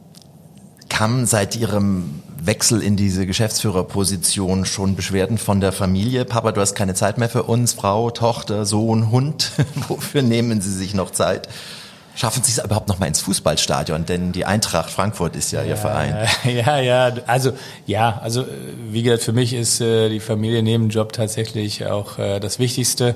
kam 0.89 1.27
seit 1.27 1.55
Ihrem 1.55 2.23
Wechsel 2.41 2.81
in 2.81 2.95
diese 2.95 3.27
Geschäftsführerposition 3.27 4.65
schon 4.65 4.95
Beschwerden 4.95 5.37
von 5.37 5.61
der 5.61 5.73
Familie? 5.73 6.25
Papa, 6.25 6.53
du 6.53 6.61
hast 6.61 6.73
keine 6.73 6.95
Zeit 6.95 7.19
mehr 7.19 7.29
für 7.29 7.43
uns, 7.43 7.73
Frau, 7.73 8.09
Tochter, 8.09 8.65
Sohn, 8.65 9.11
Hund. 9.11 9.51
Wofür 9.87 10.23
nehmen 10.23 10.59
Sie 10.59 10.73
sich 10.73 10.95
noch 10.95 11.11
Zeit? 11.11 11.47
Schaffen 12.19 12.43
Sie 12.43 12.51
es 12.51 12.61
überhaupt 12.61 12.89
noch 12.89 12.99
mal 12.99 13.05
ins 13.05 13.21
Fußballstadion? 13.21 14.05
Denn 14.05 14.33
die 14.33 14.43
Eintracht 14.43 14.89
Frankfurt 14.89 15.37
ist 15.37 15.53
ja, 15.53 15.61
ja 15.61 15.69
Ihr 15.69 15.77
Verein. 15.77 16.27
Ja, 16.43 16.77
ja, 16.77 17.13
also 17.27 17.53
ja, 17.85 18.19
also 18.21 18.43
wie 18.91 19.03
gesagt, 19.03 19.23
für 19.23 19.31
mich 19.31 19.53
ist 19.53 19.79
äh, 19.79 20.09
die 20.09 20.19
Familie 20.19 20.61
neben 20.61 20.89
Job 20.89 21.13
tatsächlich 21.13 21.85
auch 21.85 22.19
äh, 22.19 22.41
das 22.41 22.59
Wichtigste. 22.59 23.15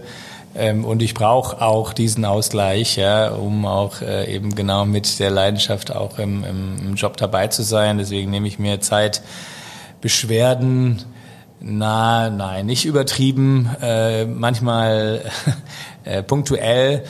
Ähm, 0.55 0.85
und 0.85 1.01
ich 1.01 1.15
brauche 1.15 1.61
auch 1.61 1.91
diesen 1.91 2.23
Ausgleich, 2.23 2.95
ja, 2.95 3.31
um 3.31 3.65
auch 3.65 4.01
äh, 4.01 4.33
eben 4.33 4.55
genau 4.55 4.85
mit 4.85 5.19
der 5.19 5.31
Leidenschaft 5.31 5.93
auch 5.93 6.17
im, 6.17 6.45
im, 6.45 6.77
im 6.79 6.95
Job 6.95 7.17
dabei 7.17 7.47
zu 7.47 7.63
sein. 7.63 7.97
Deswegen 7.97 8.31
nehme 8.31 8.47
ich 8.47 8.57
mir 8.57 8.79
Zeit, 8.79 9.21
Beschwerden, 9.99 11.03
na, 11.59 12.29
nein, 12.29 12.67
nicht 12.67 12.85
übertrieben, 12.85 13.69
äh, 13.81 14.23
manchmal 14.23 15.29
äh, 16.05 16.23
punktuell 16.23 17.03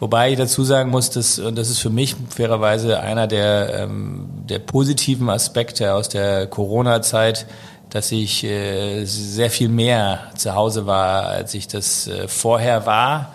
Wobei 0.00 0.32
ich 0.32 0.38
dazu 0.38 0.64
sagen 0.64 0.90
muss, 0.90 1.10
dass, 1.10 1.38
und 1.38 1.56
das 1.56 1.70
ist 1.70 1.78
für 1.78 1.90
mich 1.90 2.16
fairerweise 2.28 3.00
einer 3.00 3.26
der, 3.26 3.74
ähm, 3.74 4.26
der 4.48 4.58
positiven 4.58 5.30
Aspekte 5.30 5.94
aus 5.94 6.08
der 6.08 6.46
Corona-Zeit, 6.46 7.46
dass 7.90 8.10
ich 8.10 8.42
äh, 8.42 9.04
sehr 9.04 9.50
viel 9.50 9.68
mehr 9.68 10.32
zu 10.36 10.54
Hause 10.54 10.86
war, 10.86 11.26
als 11.26 11.54
ich 11.54 11.68
das 11.68 12.08
äh, 12.08 12.26
vorher 12.26 12.86
war. 12.86 13.34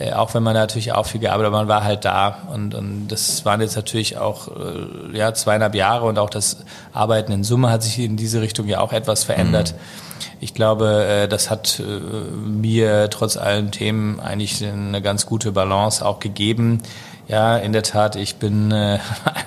Äh, 0.00 0.12
auch 0.12 0.34
wenn 0.34 0.42
man 0.42 0.54
natürlich 0.54 0.92
auch 0.92 1.06
viel 1.06 1.20
gearbeitet 1.20 1.52
hat, 1.52 1.60
man 1.60 1.68
war 1.68 1.84
halt 1.84 2.04
da. 2.04 2.38
Und, 2.52 2.74
und 2.74 3.08
das 3.08 3.44
waren 3.44 3.60
jetzt 3.60 3.76
natürlich 3.76 4.16
auch 4.18 4.48
äh, 4.48 5.16
ja, 5.16 5.34
zweieinhalb 5.34 5.74
Jahre 5.74 6.06
und 6.06 6.18
auch 6.18 6.30
das 6.30 6.64
Arbeiten 6.92 7.32
in 7.32 7.44
Summe 7.44 7.70
hat 7.70 7.82
sich 7.82 7.98
in 7.98 8.16
diese 8.16 8.40
Richtung 8.40 8.66
ja 8.66 8.80
auch 8.80 8.92
etwas 8.92 9.24
verändert. 9.24 9.74
Mhm 9.74 10.10
ich 10.40 10.54
glaube, 10.54 11.04
äh, 11.04 11.28
das 11.28 11.50
hat 11.50 11.80
äh, 11.80 11.82
mir 11.82 13.10
trotz 13.10 13.36
allen 13.36 13.70
Themen 13.70 14.20
eigentlich 14.20 14.64
eine 14.64 15.02
ganz 15.02 15.26
gute 15.26 15.52
Balance 15.52 16.04
auch 16.04 16.18
gegeben. 16.18 16.82
Ja, 17.30 17.58
in 17.58 17.72
der 17.72 17.84
Tat, 17.84 18.16
ich 18.16 18.36
bin 18.36 18.72
äh, 18.72 18.98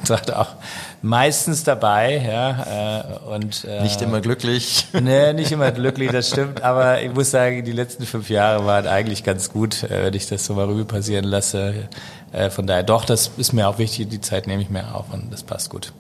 auch 0.34 0.48
meistens 1.02 1.66
dabei, 1.66 2.18
ja, 2.26 3.02
äh, 3.02 3.36
und 3.36 3.66
äh, 3.66 3.84
nicht 3.84 4.02
immer 4.02 4.22
glücklich. 4.22 4.88
Nee, 4.94 5.34
nicht 5.34 5.52
immer 5.52 5.70
glücklich, 5.74 6.10
das 6.10 6.30
stimmt. 6.30 6.64
Aber 6.64 7.02
ich 7.02 7.14
muss 7.14 7.32
sagen, 7.32 7.66
die 7.66 7.74
letzten 7.74 8.06
fünf 8.06 8.30
Jahre 8.30 8.66
waren 8.66 8.88
eigentlich 8.88 9.26
ganz 9.26 9.52
gut, 9.52 9.84
äh, 9.84 10.06
wenn 10.06 10.14
ich 10.14 10.28
das 10.28 10.46
so 10.46 10.54
mal 10.54 10.66
rüber 10.66 10.86
passieren 10.86 11.26
lasse. 11.26 11.90
Äh, 12.32 12.50
von 12.50 12.68
daher, 12.68 12.84
doch, 12.84 13.04
das 13.04 13.32
ist 13.36 13.52
mir 13.52 13.68
auch 13.68 13.80
wichtig. 13.80 14.08
Die 14.08 14.22
Zeit 14.22 14.48
nehme 14.48 14.62
ich 14.62 14.70
mir 14.70 14.96
auf 14.96 15.12
und 15.12 15.34
das 15.34 15.44
passt 15.44 15.70
gut. 15.70 15.92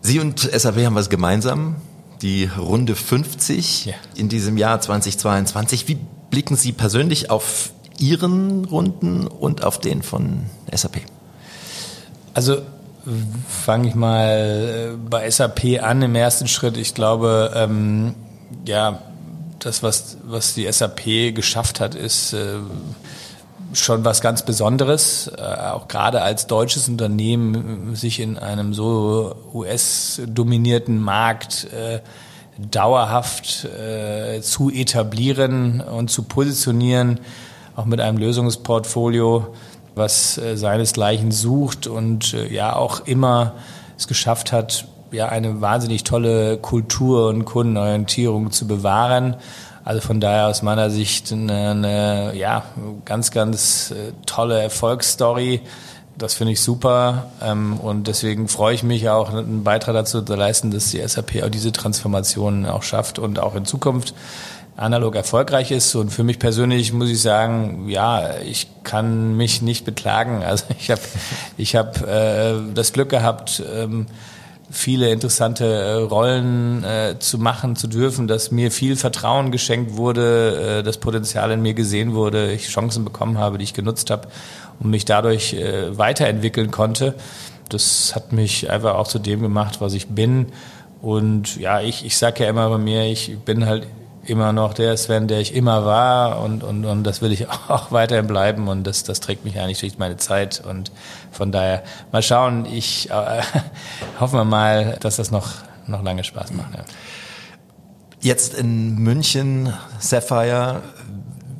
Sie 0.00 0.18
und 0.18 0.40
SAP 0.40 0.78
haben 0.78 0.94
was 0.94 1.10
gemeinsam 1.10 1.76
die 2.22 2.48
Runde 2.58 2.94
50 2.94 3.84
ja. 3.84 3.94
in 4.14 4.30
diesem 4.30 4.56
Jahr 4.56 4.80
2022. 4.80 5.88
Wie 5.88 5.98
blicken 6.30 6.56
Sie 6.56 6.72
persönlich 6.72 7.30
auf 7.30 7.72
Ihren 7.98 8.64
Runden 8.64 9.26
und 9.26 9.64
auf 9.64 9.80
den 9.80 10.02
von 10.02 10.46
SAP? 10.72 11.02
Also 12.34 12.58
fange 13.48 13.88
ich 13.88 13.94
mal 13.94 14.94
äh, 14.94 14.96
bei 14.96 15.30
SAP 15.30 15.82
an 15.82 16.02
im 16.02 16.14
ersten 16.14 16.48
Schritt. 16.48 16.76
Ich 16.76 16.94
glaube, 16.94 17.52
ähm, 17.54 18.14
ja, 18.66 19.02
das, 19.58 19.82
was, 19.82 20.18
was 20.24 20.54
die 20.54 20.70
SAP 20.70 21.34
geschafft 21.34 21.80
hat, 21.80 21.94
ist 21.94 22.32
äh, 22.32 22.56
schon 23.72 24.04
was 24.04 24.20
ganz 24.20 24.44
Besonderes, 24.44 25.30
äh, 25.36 25.42
auch 25.42 25.88
gerade 25.88 26.22
als 26.22 26.46
deutsches 26.46 26.88
Unternehmen 26.88 27.94
sich 27.94 28.20
in 28.20 28.38
einem 28.38 28.74
so 28.74 29.34
US-dominierten 29.54 31.00
Markt 31.00 31.68
äh, 31.72 32.00
dauerhaft 32.58 33.64
äh, 33.64 34.40
zu 34.40 34.70
etablieren 34.70 35.80
und 35.80 36.10
zu 36.10 36.22
positionieren, 36.22 37.20
auch 37.76 37.84
mit 37.84 38.00
einem 38.00 38.18
Lösungsportfolio, 38.18 39.46
was 39.94 40.34
seinesgleichen 40.34 41.30
sucht 41.30 41.86
und 41.86 42.32
ja 42.50 42.74
auch 42.74 43.06
immer 43.06 43.52
es 43.96 44.08
geschafft 44.08 44.52
hat, 44.52 44.88
ja 45.10 45.28
eine 45.28 45.60
wahnsinnig 45.60 46.04
tolle 46.04 46.58
Kultur 46.58 47.28
und 47.28 47.44
Kundenorientierung 47.44 48.50
zu 48.50 48.66
bewahren 48.66 49.36
also 49.86 50.00
von 50.00 50.18
daher 50.18 50.48
aus 50.48 50.62
meiner 50.62 50.90
Sicht 50.90 51.30
eine, 51.30 51.70
eine 51.70 52.32
ja, 52.34 52.64
ganz, 53.04 53.30
ganz 53.30 53.92
äh, 53.92 54.12
tolle 54.26 54.60
Erfolgsstory. 54.60 55.60
Das 56.18 56.34
finde 56.34 56.54
ich 56.54 56.60
super 56.60 57.26
ähm, 57.40 57.78
und 57.78 58.08
deswegen 58.08 58.48
freue 58.48 58.74
ich 58.74 58.82
mich 58.82 59.08
auch, 59.08 59.30
einen 59.32 59.62
Beitrag 59.62 59.94
dazu 59.94 60.22
zu 60.22 60.34
leisten, 60.34 60.72
dass 60.72 60.90
die 60.90 61.06
SAP 61.06 61.44
auch 61.44 61.50
diese 61.50 61.70
Transformation 61.70 62.66
auch 62.66 62.82
schafft 62.82 63.20
und 63.20 63.38
auch 63.38 63.54
in 63.54 63.64
Zukunft 63.64 64.12
analog 64.76 65.16
erfolgreich 65.16 65.70
ist. 65.70 65.94
Und 65.94 66.10
für 66.10 66.24
mich 66.24 66.38
persönlich 66.38 66.92
muss 66.92 67.08
ich 67.08 67.20
sagen, 67.20 67.88
ja, 67.88 68.38
ich 68.44 68.68
kann 68.84 69.36
mich 69.36 69.62
nicht 69.62 69.84
beklagen. 69.84 70.42
Also 70.42 70.66
ich 70.78 70.90
habe 70.90 71.00
ich 71.56 71.76
hab, 71.76 72.06
äh, 72.06 72.54
das 72.74 72.92
Glück 72.92 73.08
gehabt, 73.08 73.62
ähm, 73.74 74.06
viele 74.70 75.10
interessante 75.10 75.64
äh, 75.64 75.92
Rollen 75.94 76.84
äh, 76.84 77.18
zu 77.18 77.38
machen 77.38 77.76
zu 77.76 77.86
dürfen, 77.86 78.26
dass 78.26 78.50
mir 78.50 78.70
viel 78.70 78.96
Vertrauen 78.96 79.52
geschenkt 79.52 79.96
wurde, 79.96 80.78
äh, 80.78 80.82
das 80.82 80.98
Potenzial 80.98 81.50
in 81.52 81.62
mir 81.62 81.74
gesehen 81.74 82.14
wurde, 82.14 82.52
ich 82.52 82.68
Chancen 82.68 83.04
bekommen 83.04 83.38
habe, 83.38 83.58
die 83.58 83.64
ich 83.64 83.74
genutzt 83.74 84.10
habe 84.10 84.28
und 84.80 84.90
mich 84.90 85.04
dadurch 85.04 85.54
äh, 85.54 85.96
weiterentwickeln 85.96 86.70
konnte. 86.70 87.14
Das 87.68 88.14
hat 88.14 88.32
mich 88.32 88.70
einfach 88.70 88.94
auch 88.94 89.08
zu 89.08 89.18
dem 89.18 89.40
gemacht, 89.40 89.80
was 89.80 89.94
ich 89.94 90.08
bin. 90.08 90.46
Und 91.00 91.56
ja, 91.56 91.80
ich, 91.80 92.04
ich 92.04 92.16
sage 92.16 92.44
ja 92.44 92.50
immer 92.50 92.68
bei 92.68 92.78
mir, 92.78 93.04
ich 93.04 93.38
bin 93.44 93.66
halt 93.66 93.86
immer 94.28 94.52
noch 94.52 94.74
der 94.74 94.96
Sven, 94.96 95.28
der 95.28 95.40
ich 95.40 95.54
immer 95.54 95.84
war 95.84 96.42
und, 96.42 96.62
und, 96.62 96.84
und 96.84 97.04
das 97.04 97.22
will 97.22 97.32
ich 97.32 97.48
auch 97.68 97.92
weiterhin 97.92 98.26
bleiben 98.26 98.68
und 98.68 98.84
das, 98.84 99.04
das 99.04 99.20
trägt 99.20 99.44
mich 99.44 99.58
eigentlich 99.58 99.80
durch 99.80 99.98
meine 99.98 100.16
Zeit 100.16 100.62
und 100.66 100.92
von 101.30 101.52
daher 101.52 101.82
mal 102.12 102.22
schauen, 102.22 102.66
ich 102.66 103.10
äh, 103.10 103.42
hoffen 104.20 104.38
wir 104.38 104.44
mal, 104.44 104.96
dass 105.00 105.16
das 105.16 105.30
noch, 105.30 105.48
noch 105.86 106.02
lange 106.02 106.24
Spaß 106.24 106.52
macht. 106.52 106.74
Ja. 106.74 106.84
Jetzt 108.20 108.54
in 108.54 108.96
München, 108.96 109.72
Sapphire, 109.98 110.82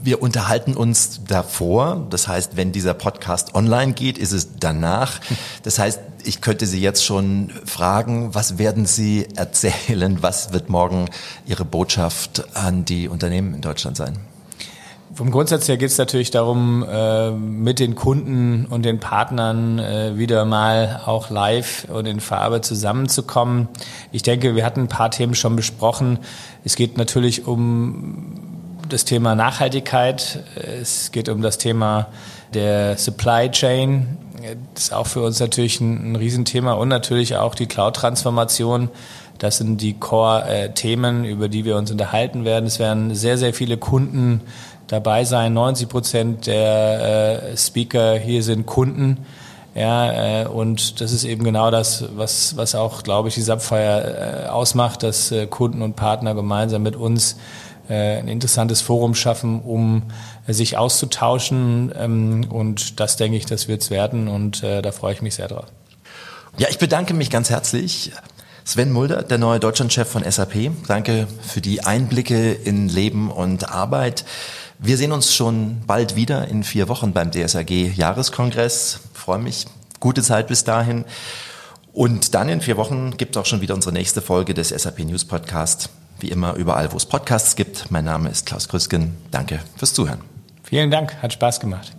wir 0.06 0.22
unterhalten 0.22 0.74
uns 0.74 1.20
davor. 1.26 2.06
Das 2.08 2.28
heißt, 2.28 2.56
wenn 2.56 2.72
dieser 2.72 2.94
Podcast 2.94 3.54
online 3.54 3.92
geht, 3.92 4.16
ist 4.16 4.32
es 4.32 4.56
danach. 4.58 5.20
Das 5.64 5.78
heißt, 5.78 6.00
ich 6.24 6.40
könnte 6.40 6.66
Sie 6.66 6.80
jetzt 6.80 7.04
schon 7.04 7.52
fragen, 7.64 8.34
was 8.34 8.58
werden 8.58 8.86
Sie 8.86 9.26
erzählen? 9.36 10.22
Was 10.22 10.52
wird 10.52 10.70
morgen 10.70 11.10
Ihre 11.46 11.64
Botschaft 11.64 12.44
an 12.56 12.84
die 12.84 13.08
Unternehmen 13.08 13.54
in 13.54 13.60
Deutschland 13.60 13.96
sein? 13.96 14.16
Vom 15.14 15.30
Grundsatz 15.30 15.66
her 15.66 15.78
geht 15.78 15.90
es 15.90 15.96
natürlich 15.96 16.30
darum, 16.30 16.84
äh, 16.86 17.30
mit 17.30 17.78
den 17.78 17.94
Kunden 17.94 18.66
und 18.66 18.84
den 18.84 19.00
Partnern 19.00 19.78
äh, 19.78 20.18
wieder 20.18 20.44
mal 20.44 21.00
auch 21.06 21.30
live 21.30 21.86
und 21.90 22.06
in 22.06 22.20
Farbe 22.20 22.60
zusammenzukommen. 22.60 23.68
Ich 24.12 24.22
denke, 24.22 24.54
wir 24.54 24.64
hatten 24.64 24.80
ein 24.80 24.88
paar 24.88 25.10
Themen 25.10 25.34
schon 25.34 25.56
besprochen. 25.56 26.18
Es 26.64 26.76
geht 26.76 26.98
natürlich 26.98 27.46
um 27.46 28.45
das 28.88 29.04
Thema 29.04 29.34
Nachhaltigkeit. 29.34 30.42
Es 30.80 31.10
geht 31.12 31.28
um 31.28 31.42
das 31.42 31.58
Thema 31.58 32.08
der 32.54 32.96
Supply 32.96 33.50
Chain. 33.50 34.18
Das 34.74 34.84
ist 34.84 34.92
auch 34.92 35.06
für 35.06 35.22
uns 35.22 35.40
natürlich 35.40 35.80
ein, 35.80 36.12
ein 36.12 36.16
Riesenthema 36.16 36.72
und 36.72 36.88
natürlich 36.88 37.36
auch 37.36 37.54
die 37.54 37.66
Cloud-Transformation. 37.66 38.90
Das 39.38 39.58
sind 39.58 39.80
die 39.80 39.94
Core-Themen, 39.94 41.24
über 41.24 41.48
die 41.48 41.64
wir 41.64 41.76
uns 41.76 41.90
unterhalten 41.90 42.44
werden. 42.44 42.66
Es 42.66 42.78
werden 42.78 43.14
sehr, 43.14 43.38
sehr 43.38 43.52
viele 43.52 43.76
Kunden 43.76 44.40
dabei 44.86 45.24
sein. 45.24 45.52
90 45.52 45.88
Prozent 45.88 46.46
der 46.46 47.52
äh, 47.52 47.56
Speaker 47.56 48.16
hier 48.16 48.42
sind 48.42 48.66
Kunden. 48.66 49.26
Ja, 49.74 50.42
äh, 50.42 50.46
und 50.46 51.02
das 51.02 51.12
ist 51.12 51.24
eben 51.24 51.44
genau 51.44 51.70
das, 51.70 52.04
was, 52.16 52.56
was 52.56 52.74
auch, 52.74 53.02
glaube 53.02 53.28
ich, 53.28 53.34
die 53.34 53.42
Subfire 53.42 54.46
äh, 54.46 54.48
ausmacht, 54.48 55.02
dass 55.02 55.30
äh, 55.32 55.46
Kunden 55.46 55.82
und 55.82 55.96
Partner 55.96 56.34
gemeinsam 56.34 56.82
mit 56.82 56.96
uns 56.96 57.36
ein 57.94 58.28
interessantes 58.28 58.80
Forum 58.80 59.14
schaffen, 59.14 59.60
um 59.60 60.04
äh, 60.46 60.52
sich 60.52 60.76
auszutauschen. 60.76 61.92
Ähm, 61.96 62.46
und 62.50 63.00
das 63.00 63.16
denke 63.16 63.36
ich, 63.36 63.46
das 63.46 63.68
wird's 63.68 63.90
werden 63.90 64.28
und 64.28 64.62
äh, 64.62 64.82
da 64.82 64.92
freue 64.92 65.14
ich 65.14 65.22
mich 65.22 65.34
sehr 65.34 65.48
drauf. 65.48 65.66
Ja, 66.58 66.68
ich 66.70 66.78
bedanke 66.78 67.14
mich 67.14 67.30
ganz 67.30 67.50
herzlich. 67.50 68.12
Sven 68.64 68.90
Mulder, 68.90 69.22
der 69.22 69.38
neue 69.38 69.60
Deutschlandchef 69.60 70.08
von 70.08 70.28
SAP. 70.28 70.70
Danke 70.88 71.28
für 71.40 71.60
die 71.60 71.84
Einblicke 71.84 72.52
in 72.52 72.88
Leben 72.88 73.30
und 73.30 73.68
Arbeit. 73.68 74.24
Wir 74.78 74.96
sehen 74.96 75.12
uns 75.12 75.34
schon 75.34 75.82
bald 75.86 76.16
wieder 76.16 76.48
in 76.48 76.64
vier 76.64 76.88
Wochen 76.88 77.12
beim 77.12 77.30
DSAG 77.30 77.70
Jahreskongress. 77.70 79.00
Freue 79.14 79.38
mich. 79.38 79.66
Gute 80.00 80.22
Zeit 80.22 80.48
bis 80.48 80.64
dahin. 80.64 81.04
Und 81.92 82.34
dann 82.34 82.48
in 82.48 82.60
vier 82.60 82.76
Wochen 82.76 83.16
gibt 83.16 83.36
es 83.36 83.40
auch 83.40 83.46
schon 83.46 83.60
wieder 83.60 83.74
unsere 83.74 83.94
nächste 83.94 84.20
Folge 84.20 84.52
des 84.52 84.70
SAP 84.70 84.98
News 85.00 85.24
Podcast. 85.24 85.88
Wie 86.18 86.28
immer 86.28 86.54
überall, 86.54 86.92
wo 86.92 86.96
es 86.96 87.06
Podcasts 87.06 87.56
gibt. 87.56 87.90
Mein 87.90 88.04
Name 88.04 88.28
ist 88.30 88.46
Klaus 88.46 88.68
Krüsken. 88.68 89.16
Danke 89.30 89.60
fürs 89.76 89.92
Zuhören. 89.92 90.20
Vielen 90.62 90.90
Dank, 90.90 91.22
hat 91.22 91.32
Spaß 91.32 91.60
gemacht. 91.60 91.96